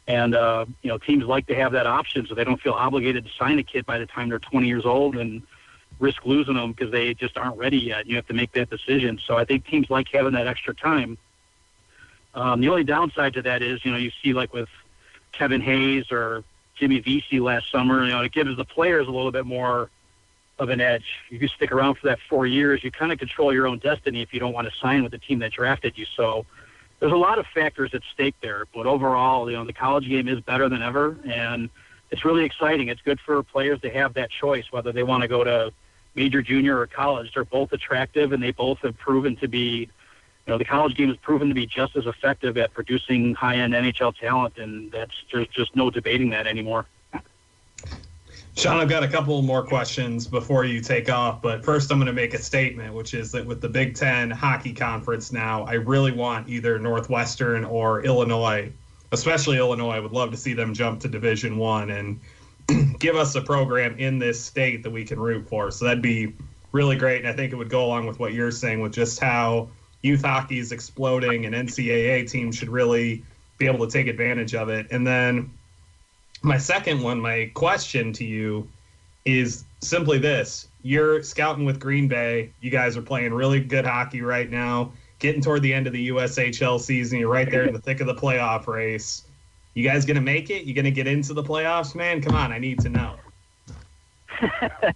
And 0.07 0.35
uh, 0.35 0.65
you 0.81 0.89
know, 0.89 0.97
teams 0.97 1.25
like 1.25 1.47
to 1.47 1.55
have 1.55 1.73
that 1.73 1.85
option, 1.85 2.25
so 2.27 2.33
they 2.33 2.45
don't 2.45 2.61
feel 2.61 2.73
obligated 2.73 3.25
to 3.25 3.31
sign 3.37 3.59
a 3.59 3.63
kid 3.63 3.85
by 3.85 3.99
the 3.99 4.05
time 4.05 4.29
they're 4.29 4.39
20 4.39 4.67
years 4.67 4.85
old 4.85 5.17
and 5.17 5.41
risk 5.99 6.25
losing 6.25 6.55
them 6.55 6.71
because 6.71 6.91
they 6.91 7.13
just 7.13 7.37
aren't 7.37 7.57
ready 7.57 7.77
yet. 7.77 8.07
You 8.07 8.15
have 8.15 8.27
to 8.27 8.33
make 8.33 8.53
that 8.53 8.69
decision. 8.69 9.19
So 9.25 9.35
I 9.35 9.45
think 9.45 9.65
teams 9.65 9.89
like 9.89 10.07
having 10.13 10.33
that 10.33 10.47
extra 10.47 10.73
time. 10.73 11.17
Um, 12.35 12.61
the 12.61 12.69
only 12.69 12.83
downside 12.83 13.33
to 13.33 13.41
that 13.43 13.61
is, 13.61 13.83
you 13.83 13.91
know, 13.91 13.97
you 13.97 14.11
see 14.23 14.33
like 14.33 14.53
with 14.53 14.69
Kevin 15.31 15.59
Hayes 15.61 16.11
or 16.11 16.43
Jimmy 16.75 16.99
Vesey 16.99 17.39
last 17.39 17.71
summer, 17.71 18.05
you 18.05 18.11
know, 18.11 18.21
it 18.21 18.31
gives 18.31 18.55
the 18.55 18.65
players 18.65 19.07
a 19.07 19.11
little 19.11 19.31
bit 19.31 19.45
more 19.45 19.89
of 20.59 20.69
an 20.69 20.79
edge. 20.79 21.05
You 21.29 21.47
stick 21.47 21.71
around 21.71 21.95
for 21.95 22.07
that 22.07 22.19
four 22.29 22.45
years, 22.45 22.83
you 22.83 22.91
kind 22.91 23.11
of 23.11 23.19
control 23.19 23.53
your 23.53 23.67
own 23.67 23.79
destiny 23.79 24.21
if 24.21 24.33
you 24.33 24.39
don't 24.39 24.53
want 24.53 24.67
to 24.67 24.75
sign 24.79 25.03
with 25.03 25.11
the 25.11 25.17
team 25.17 25.39
that 25.39 25.51
drafted 25.51 25.97
you. 25.97 26.05
So 26.15 26.45
there's 26.99 27.11
a 27.11 27.17
lot 27.17 27.39
of 27.39 27.45
factors 27.47 27.93
at 27.93 28.01
stake 28.13 28.35
there. 28.41 28.65
But 28.73 28.85
overall, 28.85 29.49
you 29.49 29.57
know, 29.57 29.65
the 29.65 29.73
college 29.73 30.07
game 30.07 30.27
is 30.27 30.39
better 30.41 30.69
than 30.69 30.81
ever, 30.81 31.17
and 31.25 31.69
it's 32.11 32.25
really 32.25 32.43
exciting. 32.43 32.87
It's 32.87 33.01
good 33.01 33.19
for 33.19 33.41
players 33.43 33.81
to 33.81 33.89
have 33.89 34.13
that 34.15 34.29
choice 34.29 34.65
whether 34.71 34.91
they 34.91 35.03
want 35.03 35.21
to 35.21 35.27
go 35.27 35.43
to 35.43 35.71
major, 36.15 36.41
junior, 36.41 36.79
or 36.79 36.87
college. 36.87 37.31
They're 37.33 37.45
both 37.45 37.71
attractive, 37.73 38.31
and 38.33 38.41
they 38.41 38.51
both 38.51 38.79
have 38.79 38.97
proven 38.97 39.35
to 39.37 39.47
be. 39.47 39.89
You 40.45 40.53
know, 40.53 40.57
the 40.57 40.65
college 40.65 40.95
game 40.95 41.09
has 41.09 41.17
proven 41.17 41.49
to 41.49 41.53
be 41.53 41.65
just 41.65 41.97
as 41.97 42.05
effective 42.05 42.57
at 42.57 42.73
producing 42.73 43.35
high-end 43.35 43.73
NHL 43.73 44.15
talent, 44.15 44.57
and 44.57 44.89
that's 44.93 45.11
there's 45.31 45.49
just 45.49 45.75
no 45.75 45.89
debating 45.89 46.29
that 46.29 46.47
anymore. 46.47 46.85
Sean, 48.57 48.77
I've 48.77 48.89
got 48.89 49.03
a 49.03 49.07
couple 49.07 49.39
more 49.43 49.63
questions 49.63 50.25
before 50.25 50.65
you 50.65 50.81
take 50.81 51.11
off, 51.11 51.43
but 51.43 51.63
first 51.63 51.91
I'm 51.91 51.99
going 51.99 52.07
to 52.07 52.13
make 52.13 52.33
a 52.33 52.39
statement, 52.39 52.91
which 52.91 53.13
is 53.13 53.31
that 53.33 53.45
with 53.45 53.61
the 53.61 53.69
Big 53.69 53.93
Ten 53.93 54.31
hockey 54.31 54.73
conference 54.73 55.31
now, 55.31 55.63
I 55.65 55.73
really 55.73 56.11
want 56.11 56.49
either 56.49 56.79
Northwestern 56.79 57.63
or 57.63 58.03
Illinois, 58.03 58.71
especially 59.11 59.57
Illinois. 59.57 59.91
I 59.91 59.99
would 59.99 60.11
love 60.11 60.31
to 60.31 60.37
see 60.37 60.55
them 60.55 60.73
jump 60.73 61.01
to 61.01 61.07
Division 61.07 61.57
One 61.57 61.91
and 61.91 62.19
give 62.99 63.15
us 63.15 63.35
a 63.35 63.41
program 63.41 63.95
in 63.99 64.17
this 64.17 64.43
state 64.43 64.81
that 64.81 64.89
we 64.89 65.05
can 65.05 65.19
root 65.19 65.47
for. 65.47 65.69
So 65.69 65.85
that'd 65.85 66.01
be 66.01 66.33
really 66.71 66.95
great, 66.95 67.19
and 67.19 67.27
I 67.27 67.33
think 67.33 67.53
it 67.53 67.57
would 67.57 67.69
go 67.69 67.85
along 67.85 68.07
with 68.07 68.17
what 68.19 68.33
you're 68.33 68.49
saying 68.49 68.81
with 68.81 68.91
just 68.91 69.19
how 69.19 69.69
youth 70.01 70.23
hockey 70.23 70.57
is 70.57 70.71
exploding, 70.71 71.45
and 71.45 71.53
NCAA 71.53 72.27
teams 72.27 72.55
should 72.55 72.69
really 72.69 73.23
be 73.59 73.67
able 73.67 73.85
to 73.85 73.91
take 73.91 74.07
advantage 74.07 74.55
of 74.55 74.69
it. 74.69 74.87
And 74.89 75.05
then 75.05 75.51
my 76.41 76.57
second 76.57 77.01
one, 77.01 77.19
my 77.19 77.51
question 77.53 78.13
to 78.13 78.25
you 78.25 78.67
is 79.25 79.65
simply 79.81 80.17
this. 80.17 80.67
You're 80.81 81.21
scouting 81.23 81.65
with 81.65 81.79
Green 81.79 82.07
Bay. 82.07 82.51
You 82.61 82.69
guys 82.69 82.95
are 82.95 83.01
playing 83.01 83.33
really 83.33 83.59
good 83.59 83.85
hockey 83.85 84.21
right 84.21 84.49
now, 84.49 84.91
getting 85.19 85.41
toward 85.41 85.61
the 85.61 85.73
end 85.73 85.87
of 85.87 85.93
the 85.93 86.09
USHL 86.09 86.79
season. 86.79 87.19
You're 87.19 87.29
right 87.29 87.49
there 87.49 87.63
in 87.63 87.73
the 87.73 87.79
thick 87.79 87.99
of 87.99 88.07
the 88.07 88.15
playoff 88.15 88.67
race. 88.67 89.23
You 89.73 89.83
guys 89.83 90.05
going 90.05 90.15
to 90.15 90.21
make 90.21 90.49
it? 90.49 90.63
You 90.63 90.73
going 90.73 90.85
to 90.85 90.91
get 90.91 91.07
into 91.07 91.33
the 91.33 91.43
playoffs, 91.43 91.93
man? 91.93 92.21
Come 92.21 92.35
on, 92.35 92.51
I 92.51 92.57
need 92.57 92.79
to 92.79 92.89
know. 92.89 93.15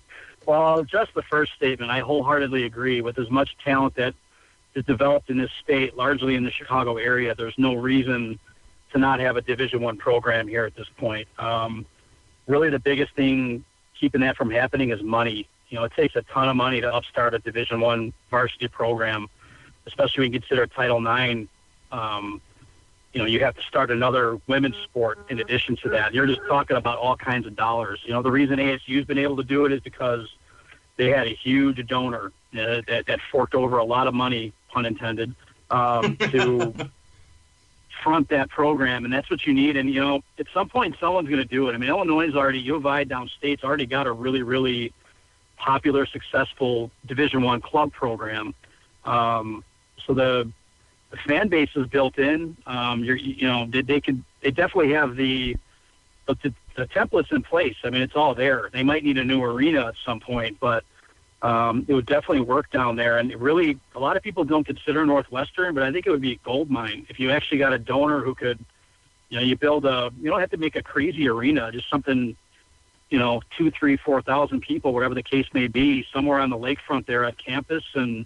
well, 0.46 0.84
just 0.84 1.14
the 1.14 1.24
first 1.24 1.54
statement, 1.54 1.92
I 1.92 2.00
wholeheartedly 2.00 2.64
agree. 2.64 3.02
With 3.02 3.20
as 3.20 3.30
much 3.30 3.58
talent 3.64 3.96
that 3.96 4.16
is 4.74 4.86
developed 4.86 5.30
in 5.30 5.38
this 5.38 5.52
state, 5.64 5.98
largely 5.98 6.36
in 6.36 6.44
the 6.44 6.52
Chicago 6.52 6.98
area, 6.98 7.36
there's 7.36 7.58
no 7.58 7.74
reason– 7.74 8.40
to 8.94 9.00
not 9.00 9.20
have 9.20 9.38
a 9.38 9.42
Division 9.42 9.82
One 9.82 9.98
program 9.98 10.48
here 10.48 10.66
at 10.66 10.76
this 10.76 10.88
point. 10.98 11.28
Um, 11.40 11.86
really, 12.48 12.70
the 12.70 12.80
biggest 12.80 13.14
thing 13.16 13.64
keeping 14.00 14.22
that 14.22 14.36
from 14.36 14.50
happening 14.50 14.90
is 14.90 15.02
money. 15.02 15.48
You 15.70 15.78
know, 15.78 15.86
it 15.86 15.94
takes 15.96 16.16
a 16.16 16.22
ton 16.24 16.50
of 16.50 16.56
money 16.56 16.82
to 16.82 16.94
upstart 16.94 17.34
a 17.34 17.40
Division 17.40 17.80
One 17.80 18.14
varsity 18.30 18.68
program, 18.68 19.28
especially 19.88 20.24
when 20.24 20.34
you 20.34 20.40
consider 20.40 20.68
Title 20.68 21.06
IX. 21.06 21.48
Um, 21.92 22.42
you 23.14 23.20
know, 23.20 23.26
you 23.26 23.42
have 23.42 23.56
to 23.56 23.62
start 23.64 23.92
another 23.92 24.40
women's 24.48 24.78
sport 24.78 25.20
in 25.30 25.40
addition 25.40 25.76
to 25.78 25.90
that. 25.90 26.14
You're 26.14 26.28
just 26.28 26.42
talking 26.48 26.78
about 26.78 26.98
all 26.98 27.18
kinds 27.18 27.46
of 27.46 27.56
dollars. 27.56 28.00
You 28.06 28.14
know, 28.14 28.22
the 28.22 28.32
reason 28.32 28.58
ASU's 28.58 29.06
been 29.06 29.18
able 29.18 29.36
to 29.38 29.44
do 29.44 29.66
it 29.66 29.74
is 29.74 29.82
because 29.82 30.28
they 30.96 31.10
had 31.10 31.28
a 31.28 31.34
huge 31.34 31.86
donor 31.88 32.32
uh, 32.54 32.82
that, 32.88 33.06
that 33.08 33.20
forked 33.32 33.54
over 33.54 33.78
a 33.78 33.84
lot 33.84 34.08
of 34.08 34.14
money, 34.14 34.54
pun 34.70 34.86
intended, 34.86 35.36
um, 35.70 36.16
to 36.18 36.74
front 38.04 38.30
that 38.30 38.50
program, 38.50 39.06
and 39.06 39.14
that's 39.14 39.30
what 39.30 39.46
you 39.46 39.54
need. 39.54 39.78
And 39.78 39.90
you 39.94 40.02
know, 40.02 40.22
at 40.40 40.48
some 40.54 40.70
point, 40.70 40.96
someone's 41.00 41.30
going 41.30 41.42
to 41.42 41.48
do 41.48 41.70
it. 41.70 41.74
I 41.74 41.78
mean, 41.78 41.90
Illinois 41.90 42.28
is 42.28 42.36
already 42.36 42.60
U 42.60 42.76
of 42.76 42.86
I 42.86 43.06
downstate's 43.06 43.64
already 43.64 43.86
got 43.86 44.08
a 44.08 44.12
really, 44.12 44.44
really 44.44 44.94
popular, 45.58 46.06
successful 46.06 46.92
Division 47.06 47.42
One 47.42 47.62
club 47.62 47.94
program. 47.94 48.54
Um, 49.06 49.64
so 50.06 50.14
the, 50.14 50.52
the 51.12 51.18
fan 51.18 51.48
base 51.50 51.70
is 51.76 51.88
built 51.88 52.18
in. 52.18 52.58
Um, 52.66 53.04
you're, 53.04 53.16
you 53.16 53.48
know, 53.48 53.68
they, 53.70 53.82
they 53.82 54.02
can, 54.02 54.26
they 54.42 54.52
definitely 54.52 54.94
have 54.94 55.16
the, 55.16 55.56
the, 56.28 56.54
the 56.76 56.88
templates 56.88 57.32
in 57.32 57.44
place. 57.44 57.76
I 57.84 57.90
mean, 57.90 58.02
it's 58.02 58.16
all 58.16 58.34
there. 58.34 58.70
They 58.74 58.84
might 58.84 59.04
need 59.04 59.18
a 59.18 59.24
new 59.24 59.44
arena 59.44 59.88
at 59.88 59.96
some 60.06 60.20
point, 60.20 60.58
but 60.60 60.84
um, 61.42 61.86
it 61.88 61.94
would 61.94 62.06
definitely 62.06 62.42
work 62.42 62.70
down 62.72 62.96
there. 62.96 63.18
And 63.18 63.34
really, 63.36 63.80
a 63.96 64.00
lot 64.00 64.16
of 64.18 64.24
people 64.24 64.44
don't 64.44 64.66
consider 64.66 65.06
Northwestern, 65.06 65.74
but 65.74 65.84
I 65.84 65.92
think 65.92 66.06
it 66.06 66.12
would 66.12 66.22
be 66.22 66.34
a 66.34 66.40
gold 66.44 66.70
mine 66.70 67.06
if 67.10 67.20
you 67.20 67.32
actually 67.32 67.58
got 67.58 67.74
a 67.74 67.80
donor 67.80 68.22
who 68.22 68.36
could, 68.36 68.60
you 69.30 69.38
know, 69.38 69.44
you 69.44 69.56
build 69.56 69.86
a, 69.86 70.12
you 70.20 70.30
don't 70.30 70.40
have 70.40 70.52
to 70.52 70.58
make 70.58 70.76
a 70.76 70.84
crazy 70.84 71.28
arena, 71.28 71.72
just 71.72 71.90
something, 71.90 72.36
you 73.10 73.20
know, 73.20 73.42
two, 73.58 73.72
three, 73.72 73.98
four 73.98 74.22
thousand 74.22 74.62
people, 74.62 74.94
whatever 74.94 75.16
the 75.16 75.24
case 75.24 75.48
may 75.54 75.68
be, 75.68 76.06
somewhere 76.14 76.40
on 76.40 76.50
the 76.50 76.58
lakefront 76.58 77.06
there 77.06 77.26
at 77.26 77.38
campus, 77.38 77.84
and 77.96 78.26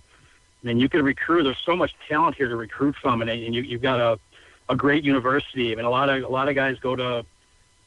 then 0.64 0.80
you 0.80 0.90
can 0.90 1.04
recruit. 1.04 1.44
There's 1.44 1.62
so 1.66 1.76
much 1.76 1.96
talent 2.10 2.36
here 2.36 2.50
to 2.50 2.56
recruit 2.56 2.96
from, 3.02 3.22
and, 3.22 3.30
and 3.30 3.54
you, 3.56 3.62
you've 3.62 3.82
got 3.82 4.00
a, 4.00 4.20
a 4.68 4.76
great 4.76 5.04
university. 5.04 5.72
I 5.72 5.76
mean, 5.76 5.86
a 5.86 5.90
lot 5.90 6.10
of 6.10 6.24
a 6.24 6.28
lot 6.28 6.50
of 6.50 6.56
guys 6.56 6.78
go 6.80 6.96
to 6.96 7.26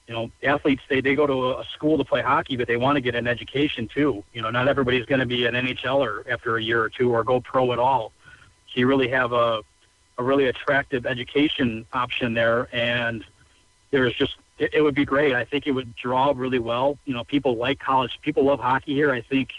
you 0.09 0.15
know, 0.15 0.31
athletes 0.43 0.83
they 0.89 1.03
they 1.03 1.15
go 1.15 1.27
to 1.27 1.59
a 1.59 1.65
school 1.75 1.99
to 1.99 2.05
play 2.05 2.23
hockey, 2.23 2.57
but 2.57 2.67
they 2.67 2.79
want 2.79 2.97
to 2.97 3.03
get 3.03 3.15
an 3.15 3.27
education 3.27 3.87
too. 3.87 4.25
You 4.33 4.41
know, 4.41 4.51
not 4.51 4.67
everybody's 4.67 5.05
going 5.05 5.21
to 5.21 5.27
be 5.27 5.45
an 5.45 5.55
NHLer 5.55 6.27
after 6.31 6.57
a 6.57 6.63
year 6.63 6.83
or 6.83 6.89
two 6.89 7.13
or 7.13 7.23
go 7.23 7.41
pro 7.41 7.73
at 7.73 7.79
all. 7.79 8.13
So 8.73 8.81
you 8.81 8.87
really 8.87 9.09
have 9.09 9.33
a 9.33 9.61
a 10.17 10.23
really 10.23 10.47
attractive 10.47 11.07
education 11.07 11.87
option 11.93 12.33
there, 12.33 12.69
and 12.73 13.23
there's 13.91 14.15
just 14.15 14.37
it, 14.59 14.73
it 14.73 14.81
would 14.81 14.95
be 14.95 15.05
great. 15.05 15.35
I 15.35 15.45
think 15.45 15.67
it 15.67 15.73
would 15.73 15.95
draw 15.95 16.33
really 16.35 16.59
well. 16.59 16.99
You 17.05 17.13
know, 17.13 17.25
people 17.25 17.57
like 17.57 17.79
college. 17.79 18.19
People 18.23 18.45
love 18.45 18.61
hockey 18.61 18.95
here. 18.95 19.13
I 19.13 19.21
think 19.21 19.53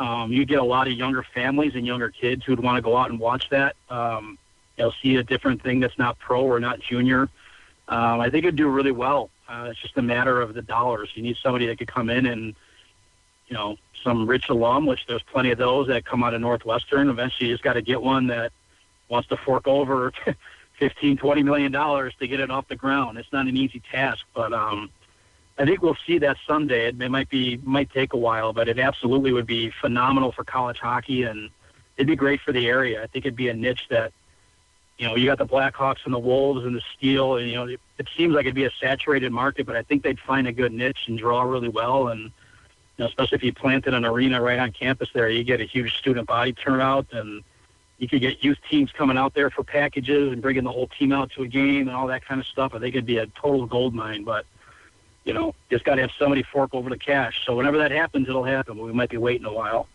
um, 0.00 0.32
you 0.32 0.44
get 0.44 0.58
a 0.58 0.64
lot 0.64 0.88
of 0.88 0.94
younger 0.94 1.22
families 1.22 1.76
and 1.76 1.86
younger 1.86 2.10
kids 2.10 2.44
who'd 2.44 2.60
want 2.60 2.76
to 2.76 2.82
go 2.82 2.96
out 2.96 3.10
and 3.10 3.20
watch 3.20 3.48
that. 3.50 3.76
Um, 3.88 4.38
they'll 4.76 4.94
see 5.00 5.14
a 5.16 5.22
different 5.22 5.62
thing 5.62 5.78
that's 5.78 5.98
not 5.98 6.18
pro 6.18 6.42
or 6.42 6.58
not 6.58 6.80
junior. 6.80 7.28
Um, 7.88 8.20
I 8.20 8.28
think 8.28 8.44
it'd 8.44 8.56
do 8.56 8.68
really 8.68 8.92
well. 8.92 9.30
Uh, 9.48 9.68
it's 9.70 9.80
just 9.80 9.96
a 9.96 10.02
matter 10.02 10.40
of 10.40 10.54
the 10.54 10.62
dollars. 10.62 11.08
You 11.14 11.22
need 11.22 11.36
somebody 11.42 11.66
that 11.66 11.78
could 11.78 11.88
come 11.88 12.10
in 12.10 12.26
and, 12.26 12.54
you 13.48 13.54
know, 13.54 13.78
some 14.04 14.26
rich 14.26 14.48
alum, 14.50 14.84
which 14.84 15.06
there's 15.08 15.22
plenty 15.22 15.50
of 15.50 15.58
those 15.58 15.88
that 15.88 16.04
come 16.04 16.22
out 16.22 16.34
of 16.34 16.40
Northwestern. 16.40 17.08
Eventually, 17.08 17.48
you 17.48 17.54
just 17.54 17.64
got 17.64 17.72
to 17.72 17.82
get 17.82 18.02
one 18.02 18.26
that 18.26 18.52
wants 19.08 19.28
to 19.28 19.36
fork 19.38 19.66
over 19.66 20.12
15, 20.78 21.16
20 21.16 21.42
million 21.42 21.72
dollars 21.72 22.14
to 22.20 22.28
get 22.28 22.40
it 22.40 22.50
off 22.50 22.68
the 22.68 22.76
ground. 22.76 23.16
It's 23.16 23.32
not 23.32 23.46
an 23.46 23.56
easy 23.56 23.80
task, 23.90 24.24
but 24.34 24.52
um, 24.52 24.90
I 25.58 25.64
think 25.64 25.82
we'll 25.82 25.96
see 26.06 26.18
that 26.18 26.36
someday. 26.46 26.88
It, 26.88 27.00
it 27.00 27.10
might 27.10 27.30
be 27.30 27.58
might 27.62 27.90
take 27.90 28.12
a 28.12 28.18
while, 28.18 28.52
but 28.52 28.68
it 28.68 28.78
absolutely 28.78 29.32
would 29.32 29.46
be 29.46 29.70
phenomenal 29.80 30.30
for 30.30 30.44
college 30.44 30.78
hockey, 30.78 31.22
and 31.24 31.48
it'd 31.96 32.06
be 32.06 32.16
great 32.16 32.40
for 32.42 32.52
the 32.52 32.66
area. 32.66 33.02
I 33.02 33.06
think 33.06 33.24
it'd 33.24 33.36
be 33.36 33.48
a 33.48 33.54
niche 33.54 33.86
that 33.88 34.12
you 34.98 35.06
know, 35.06 35.14
you 35.14 35.26
got 35.26 35.38
the 35.38 35.46
Blackhawks 35.46 36.04
and 36.04 36.12
the 36.12 36.18
Wolves 36.18 36.64
and 36.64 36.74
the 36.74 36.82
Steel, 36.96 37.36
and 37.36 37.48
you 37.48 37.54
know, 37.54 37.66
it, 37.66 37.80
it 37.98 38.08
seems 38.16 38.34
like 38.34 38.44
it'd 38.44 38.54
be 38.54 38.64
a 38.64 38.70
saturated 38.80 39.32
market, 39.32 39.64
but 39.64 39.76
I 39.76 39.82
think 39.82 40.02
they'd 40.02 40.18
find 40.18 40.46
a 40.48 40.52
good 40.52 40.72
niche 40.72 41.04
and 41.06 41.16
draw 41.16 41.42
really 41.42 41.68
well. 41.68 42.08
And 42.08 42.22
you 42.22 42.30
know, 42.98 43.06
especially 43.06 43.36
if 43.36 43.44
you 43.44 43.52
planted 43.52 43.94
an 43.94 44.04
arena 44.04 44.42
right 44.42 44.58
on 44.58 44.72
campus 44.72 45.08
there, 45.14 45.28
you 45.28 45.44
get 45.44 45.60
a 45.60 45.64
huge 45.64 45.96
student 45.96 46.26
body 46.26 46.52
turnout, 46.52 47.06
and 47.12 47.44
you 47.98 48.08
could 48.08 48.20
get 48.20 48.42
youth 48.42 48.58
teams 48.68 48.90
coming 48.90 49.16
out 49.16 49.34
there 49.34 49.50
for 49.50 49.62
packages 49.62 50.32
and 50.32 50.42
bringing 50.42 50.64
the 50.64 50.72
whole 50.72 50.88
team 50.88 51.12
out 51.12 51.30
to 51.32 51.42
a 51.42 51.48
game 51.48 51.86
and 51.86 51.96
all 51.96 52.08
that 52.08 52.24
kind 52.24 52.40
of 52.40 52.46
stuff. 52.46 52.74
I 52.74 52.80
think 52.80 52.96
it'd 52.96 53.06
be 53.06 53.18
a 53.18 53.26
total 53.26 53.66
gold 53.66 53.94
mine, 53.94 54.24
but 54.24 54.46
you 55.24 55.32
know, 55.32 55.54
just 55.70 55.84
got 55.84 55.96
to 55.96 56.00
have 56.00 56.10
somebody 56.18 56.42
fork 56.42 56.74
over 56.74 56.90
the 56.90 56.98
cash. 56.98 57.44
So 57.44 57.54
whenever 57.54 57.78
that 57.78 57.92
happens, 57.92 58.28
it'll 58.28 58.44
happen. 58.44 58.78
But 58.78 58.84
we 58.84 58.92
might 58.92 59.10
be 59.10 59.16
waiting 59.18 59.44
a 59.44 59.52
while. 59.52 59.86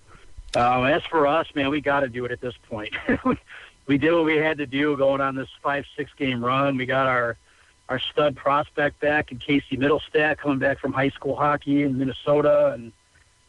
Uh, 0.55 0.83
as 0.83 1.03
for 1.03 1.25
us, 1.25 1.47
man, 1.55 1.71
we 1.71 1.81
got 1.81 2.01
to 2.01 2.07
do 2.07 2.23
it 2.25 2.31
at 2.31 2.39
this 2.39 2.53
point. 2.69 2.93
we 3.85 3.97
did 3.97 4.13
what 4.13 4.25
we 4.25 4.37
had 4.37 4.57
to 4.59 4.65
do 4.65 4.95
going 4.97 5.21
on 5.21 5.35
this 5.35 5.49
five 5.61 5.85
six 5.95 6.11
game 6.17 6.43
run. 6.43 6.77
We 6.77 6.85
got 6.85 7.07
our 7.07 7.37
our 7.89 7.99
stud 7.99 8.35
prospect 8.35 8.99
back 8.99 9.31
in 9.31 9.39
Casey 9.39 9.77
Mittelstadt 9.77 10.37
coming 10.37 10.59
back 10.59 10.79
from 10.79 10.93
high 10.93 11.09
school 11.09 11.35
hockey 11.35 11.83
in 11.83 11.97
Minnesota, 11.97 12.71
and 12.73 12.91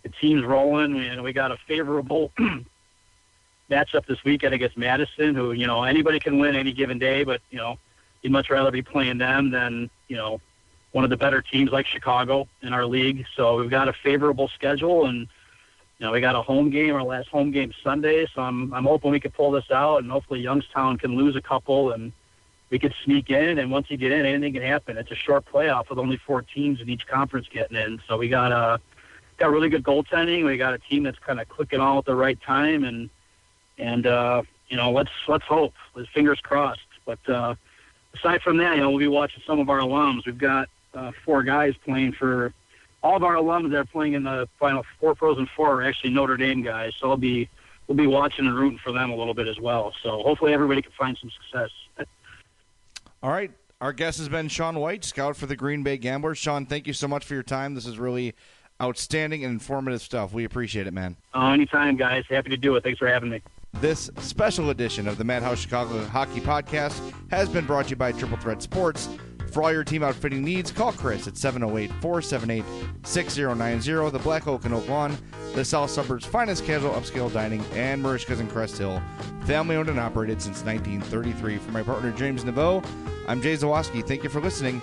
the 0.02 0.08
team's 0.08 0.44
rolling. 0.44 0.96
And 0.96 1.22
we 1.22 1.32
got 1.32 1.52
a 1.52 1.56
favorable 1.68 2.32
matchup 3.70 4.06
this 4.06 4.22
weekend 4.24 4.54
against 4.54 4.76
Madison, 4.76 5.34
who 5.34 5.52
you 5.52 5.66
know 5.66 5.84
anybody 5.84 6.18
can 6.18 6.38
win 6.38 6.56
any 6.56 6.72
given 6.72 6.98
day, 6.98 7.24
but 7.24 7.40
you 7.50 7.58
know 7.58 7.78
you'd 8.22 8.32
much 8.32 8.50
rather 8.50 8.70
be 8.70 8.82
playing 8.82 9.18
them 9.18 9.50
than 9.50 9.88
you 10.08 10.16
know 10.16 10.40
one 10.92 11.04
of 11.04 11.10
the 11.10 11.16
better 11.16 11.42
teams 11.42 11.70
like 11.70 11.86
Chicago 11.86 12.48
in 12.62 12.72
our 12.72 12.86
league. 12.86 13.26
So 13.36 13.58
we've 13.58 13.70
got 13.70 13.88
a 13.88 13.92
favorable 13.92 14.48
schedule 14.48 15.06
and 15.06 15.26
you 15.98 16.06
know, 16.06 16.12
we 16.12 16.20
got 16.20 16.34
a 16.34 16.42
home 16.42 16.70
game, 16.70 16.94
our 16.94 17.02
last 17.02 17.28
home 17.28 17.50
game 17.50 17.72
Sunday, 17.82 18.26
so 18.34 18.42
I'm 18.42 18.72
I'm 18.74 18.84
hoping 18.84 19.10
we 19.10 19.20
can 19.20 19.30
pull 19.30 19.52
this 19.52 19.70
out, 19.70 20.02
and 20.02 20.10
hopefully 20.10 20.40
Youngstown 20.40 20.98
can 20.98 21.16
lose 21.16 21.36
a 21.36 21.42
couple, 21.42 21.92
and 21.92 22.12
we 22.70 22.78
could 22.78 22.94
sneak 23.04 23.30
in. 23.30 23.58
And 23.58 23.70
once 23.70 23.90
you 23.90 23.96
get 23.96 24.10
in, 24.10 24.26
anything 24.26 24.54
can 24.54 24.62
happen. 24.62 24.96
It's 24.96 25.10
a 25.12 25.16
short 25.16 25.44
playoff 25.46 25.90
with 25.90 25.98
only 25.98 26.16
four 26.16 26.42
teams 26.42 26.80
in 26.80 26.88
each 26.88 27.06
conference 27.06 27.46
getting 27.48 27.76
in, 27.76 28.00
so 28.08 28.16
we 28.16 28.28
got 28.28 28.50
a 28.50 28.80
got 29.36 29.50
really 29.50 29.68
good 29.68 29.84
goaltending. 29.84 30.44
We 30.44 30.56
got 30.56 30.74
a 30.74 30.78
team 30.78 31.04
that's 31.04 31.18
kind 31.18 31.40
of 31.40 31.48
clicking 31.48 31.80
all 31.80 31.98
at 31.98 32.04
the 32.04 32.14
right 32.14 32.40
time, 32.42 32.84
and 32.84 33.08
and 33.78 34.06
uh, 34.06 34.42
you 34.68 34.76
know, 34.76 34.90
let's 34.90 35.10
let's 35.28 35.44
hope. 35.44 35.74
With 35.94 36.08
fingers 36.08 36.40
crossed. 36.40 36.80
But 37.06 37.28
uh, 37.28 37.54
aside 38.14 38.42
from 38.42 38.56
that, 38.56 38.74
you 38.74 38.82
know, 38.82 38.90
we'll 38.90 38.98
be 38.98 39.06
watching 39.06 39.42
some 39.46 39.60
of 39.60 39.70
our 39.70 39.78
alums. 39.78 40.26
We've 40.26 40.36
got 40.36 40.68
uh, 40.92 41.12
four 41.24 41.44
guys 41.44 41.74
playing 41.84 42.12
for 42.12 42.52
all 43.04 43.16
of 43.16 43.22
our 43.22 43.34
alums 43.34 43.70
that 43.70 43.76
are 43.76 43.84
playing 43.84 44.14
in 44.14 44.24
the 44.24 44.48
final 44.58 44.84
four 44.98 45.14
Frozen 45.14 45.48
Four 45.54 45.80
are 45.80 45.86
actually 45.86 46.10
Notre 46.10 46.38
Dame 46.38 46.62
guys, 46.62 46.94
so 46.98 47.10
I'll 47.10 47.16
be 47.18 47.48
we'll 47.86 47.96
be 47.96 48.06
watching 48.06 48.46
and 48.46 48.56
rooting 48.56 48.80
for 48.82 48.92
them 48.92 49.10
a 49.10 49.14
little 49.14 49.34
bit 49.34 49.46
as 49.46 49.60
well. 49.60 49.92
So 50.02 50.22
hopefully 50.22 50.54
everybody 50.54 50.80
can 50.80 50.92
find 50.98 51.16
some 51.20 51.30
success. 51.30 51.70
all 53.22 53.30
right. 53.30 53.52
Our 53.80 53.92
guest 53.92 54.16
has 54.18 54.30
been 54.30 54.48
Sean 54.48 54.76
White, 54.76 55.04
scout 55.04 55.36
for 55.36 55.44
the 55.44 55.56
Green 55.56 55.82
Bay 55.82 55.98
Gamblers. 55.98 56.38
Sean, 56.38 56.64
thank 56.64 56.86
you 56.86 56.94
so 56.94 57.06
much 57.06 57.26
for 57.26 57.34
your 57.34 57.42
time. 57.42 57.74
This 57.74 57.86
is 57.86 57.98
really 57.98 58.34
outstanding 58.80 59.44
and 59.44 59.52
informative 59.52 60.00
stuff. 60.00 60.32
We 60.32 60.44
appreciate 60.44 60.86
it, 60.86 60.94
man. 60.94 61.16
Uh, 61.34 61.48
anytime, 61.48 61.96
guys. 61.96 62.24
Happy 62.30 62.48
to 62.48 62.56
do 62.56 62.74
it. 62.76 62.82
Thanks 62.82 62.98
for 62.98 63.08
having 63.08 63.28
me. 63.28 63.42
This 63.74 64.08
special 64.20 64.70
edition 64.70 65.06
of 65.06 65.18
the 65.18 65.24
Madhouse 65.24 65.58
Chicago 65.58 66.02
Hockey 66.06 66.40
Podcast 66.40 67.12
has 67.30 67.50
been 67.50 67.66
brought 67.66 67.86
to 67.86 67.90
you 67.90 67.96
by 67.96 68.12
Triple 68.12 68.38
Threat 68.38 68.62
Sports. 68.62 69.08
For 69.54 69.62
all 69.62 69.72
your 69.72 69.84
team 69.84 70.02
outfitting 70.02 70.42
needs, 70.42 70.72
call 70.72 70.90
Chris 70.90 71.28
at 71.28 71.36
708 71.36 71.88
478 72.00 72.64
6090. 73.04 74.10
The 74.10 74.18
Black 74.18 74.48
Oak 74.48 74.64
and 74.64 74.74
Oak 74.74 74.88
Lawn, 74.88 75.16
the 75.54 75.64
South 75.64 75.90
Suburbs' 75.90 76.26
finest 76.26 76.64
casual 76.64 76.90
upscale 76.90 77.32
dining, 77.32 77.64
and 77.72 78.02
Merichka's 78.02 78.40
in 78.40 78.48
Crest 78.48 78.78
Hill. 78.78 79.00
Family 79.44 79.76
owned 79.76 79.88
and 79.88 80.00
operated 80.00 80.42
since 80.42 80.64
1933. 80.64 81.58
For 81.58 81.70
my 81.70 81.84
partner, 81.84 82.10
James 82.10 82.42
Neveau, 82.42 82.84
I'm 83.28 83.40
Jay 83.40 83.54
Zawaski. 83.54 84.04
Thank 84.04 84.24
you 84.24 84.28
for 84.28 84.40
listening. 84.40 84.82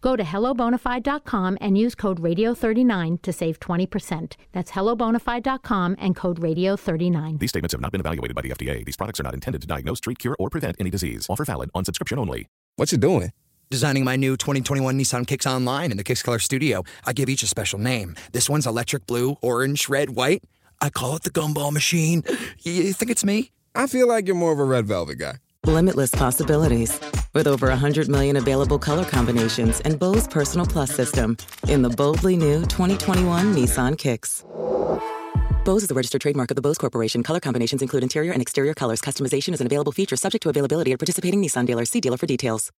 Go 0.00 0.16
to 0.16 0.22
hellobonafide.com 0.22 1.58
and 1.60 1.76
use 1.76 1.94
code 1.94 2.20
radio39 2.20 3.20
to 3.22 3.32
save 3.32 3.60
20%. 3.60 4.36
That's 4.52 4.70
hellobonafide.com 4.70 5.96
and 5.98 6.16
code 6.16 6.40
radio39. 6.40 7.38
These 7.38 7.50
statements 7.50 7.72
have 7.72 7.80
not 7.80 7.92
been 7.92 8.00
evaluated 8.00 8.34
by 8.34 8.42
the 8.42 8.50
FDA. 8.50 8.84
These 8.84 8.96
products 8.96 9.20
are 9.20 9.24
not 9.24 9.34
intended 9.34 9.60
to 9.60 9.66
diagnose, 9.66 10.00
treat, 10.00 10.18
cure, 10.18 10.36
or 10.38 10.48
prevent 10.48 10.76
any 10.80 10.90
disease. 10.90 11.26
Offer 11.28 11.44
valid 11.44 11.70
on 11.74 11.84
subscription 11.84 12.18
only. 12.18 12.46
What 12.76 12.92
you 12.92 12.98
doing? 12.98 13.32
Designing 13.70 14.04
my 14.04 14.16
new 14.16 14.36
2021 14.36 14.98
Nissan 14.98 15.26
Kicks 15.26 15.46
online 15.46 15.90
in 15.90 15.96
the 15.96 16.04
Kicks 16.04 16.22
Color 16.22 16.38
Studio. 16.40 16.82
I 17.04 17.12
give 17.12 17.28
each 17.28 17.42
a 17.42 17.46
special 17.46 17.78
name. 17.78 18.16
This 18.32 18.48
one's 18.50 18.66
electric 18.66 19.06
blue, 19.06 19.36
orange, 19.42 19.88
red, 19.88 20.10
white. 20.10 20.42
I 20.80 20.90
call 20.90 21.16
it 21.16 21.22
the 21.22 21.30
gumball 21.30 21.72
machine. 21.72 22.24
You 22.62 22.92
think 22.92 23.10
it's 23.10 23.24
me? 23.24 23.52
I 23.74 23.86
feel 23.86 24.08
like 24.08 24.26
you're 24.26 24.36
more 24.36 24.52
of 24.52 24.58
a 24.58 24.64
red 24.64 24.86
velvet 24.86 25.18
guy. 25.18 25.34
Limitless 25.66 26.10
possibilities. 26.12 26.98
With 27.34 27.46
over 27.46 27.68
100 27.68 28.08
million 28.08 28.36
available 28.36 28.78
color 28.78 29.04
combinations 29.04 29.80
and 29.82 29.98
Bose 29.98 30.26
Personal 30.26 30.66
Plus 30.66 30.94
system 30.94 31.36
in 31.68 31.82
the 31.82 31.90
boldly 31.90 32.36
new 32.36 32.62
2021 32.62 33.54
Nissan 33.54 33.96
Kicks. 33.96 34.44
Bose 35.64 35.84
is 35.84 35.90
a 35.90 35.94
registered 35.94 36.22
trademark 36.22 36.50
of 36.50 36.56
the 36.56 36.62
Bose 36.62 36.78
Corporation. 36.78 37.22
Color 37.22 37.40
combinations 37.40 37.82
include 37.82 38.02
interior 38.02 38.32
and 38.32 38.40
exterior 38.40 38.74
colors. 38.74 39.00
Customization 39.00 39.52
is 39.52 39.60
an 39.60 39.66
available 39.66 39.92
feature 39.92 40.16
subject 40.16 40.42
to 40.42 40.48
availability 40.48 40.92
at 40.92 40.98
participating 40.98 41.42
Nissan 41.42 41.66
dealers. 41.66 41.90
See 41.90 42.00
dealer 42.00 42.16
for 42.16 42.26
details. 42.26 42.68